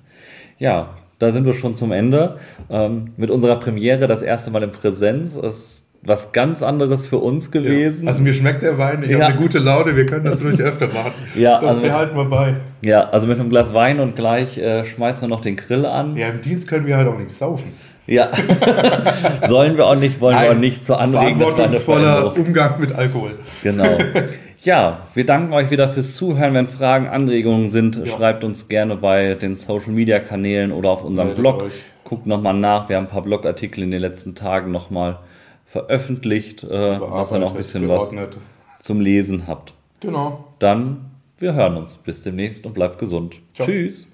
Ja, 0.59 0.97
da 1.19 1.33
sind 1.33 1.47
wir 1.47 1.53
schon 1.53 1.75
zum 1.75 1.91
Ende. 1.91 2.39
Ähm, 2.71 3.07
mit 3.17 3.31
unserer 3.31 3.57
Premiere 3.57 4.07
das 4.07 4.23
erste 4.23 4.51
Mal 4.51 4.63
in 4.63 4.73
Präsenz. 4.73 5.37
Es 5.37 5.85
was 6.03 6.33
ganz 6.33 6.63
anderes 6.63 7.07
für 7.07 7.19
uns 7.19 7.51
gewesen. 7.51 8.05
Ja. 8.05 8.09
Also 8.09 8.23
mir 8.23 8.33
schmeckt 8.33 8.63
der 8.63 8.79
Wein, 8.79 9.03
ich 9.03 9.11
ja. 9.11 9.21
habe 9.21 9.33
eine 9.33 9.37
gute 9.37 9.59
Laune, 9.59 9.97
wir 9.97 10.07
können 10.07 10.25
das 10.25 10.43
ruhig 10.45 10.61
öfter 10.61 10.89
machen. 10.89 11.13
Ja, 11.35 11.61
das 11.61 11.71
also 11.71 11.83
behalten 11.83 12.17
wir 12.17 12.25
bei. 12.25 12.57
Ja, 12.83 13.11
also 13.11 13.27
mit 13.27 13.39
einem 13.39 13.51
Glas 13.51 13.75
Wein 13.75 14.01
und 14.01 14.17
gleich 14.17 14.57
äh, 14.57 14.85
schmeißen 14.85 15.23
wir 15.23 15.29
noch 15.29 15.43
den 15.43 15.57
Grill 15.57 15.85
an. 15.85 16.17
Ja, 16.17 16.29
im 16.29 16.41
Dienst 16.41 16.69
können 16.69 16.87
wir 16.87 16.97
halt 16.97 17.07
auch 17.07 17.19
nicht 17.19 17.31
saufen. 17.31 17.73
Ja, 18.07 18.31
sollen 19.47 19.77
wir 19.77 19.87
auch 19.87 19.95
nicht, 19.95 20.21
wollen 20.21 20.35
Nein. 20.35 20.45
wir 20.45 20.51
auch 20.53 20.59
nicht 20.59 20.83
zu 20.83 20.97
anregen. 20.97 21.39
Verantwortungsvoller 21.39 22.37
Umgang 22.37 22.81
mit 22.81 22.93
Alkohol. 22.93 23.33
Genau. 23.63 23.99
Ja, 24.63 25.07
wir 25.15 25.25
danken 25.25 25.55
euch 25.55 25.71
wieder 25.71 25.89
fürs 25.89 26.17
Zuhören. 26.17 26.53
Wenn 26.53 26.67
Fragen, 26.67 27.09
Anregungen 27.09 27.71
sind, 27.71 27.97
ja. 27.97 28.05
schreibt 28.05 28.45
uns 28.45 28.69
gerne 28.69 28.95
bei 28.95 29.33
den 29.33 29.55
Social 29.55 29.93
Media 29.93 30.19
Kanälen 30.19 30.71
oder 30.71 30.91
auf 30.91 31.03
unserem 31.03 31.29
Meldet 31.29 31.43
Blog. 31.43 31.63
Euch. 31.63 31.73
Guckt 32.05 32.27
nochmal 32.27 32.53
nach. 32.53 32.91
Wir 32.91 32.97
haben 32.97 33.05
ein 33.05 33.11
paar 33.11 33.23
Blogartikel 33.23 33.83
in 33.83 33.91
den 33.91 34.03
letzten 34.03 34.35
Tagen 34.35 34.71
nochmal 34.71 35.21
veröffentlicht, 35.71 36.65
äh, 36.65 37.01
was 37.01 37.31
ihr 37.31 37.39
noch 37.39 37.53
ein 37.53 37.57
bisschen 37.57 37.87
geordnet. 37.87 38.37
was 38.77 38.85
zum 38.85 39.01
Lesen 39.01 39.47
habt. 39.47 39.73
Genau. 40.01 40.49
Dann, 40.59 41.13
wir 41.39 41.55
hören 41.55 41.77
uns. 41.77 41.95
Bis 41.95 42.23
demnächst 42.23 42.67
und 42.67 42.75
bleibt 42.75 42.99
gesund. 42.99 43.37
Ciao. 43.55 43.69
Tschüss. 43.69 44.09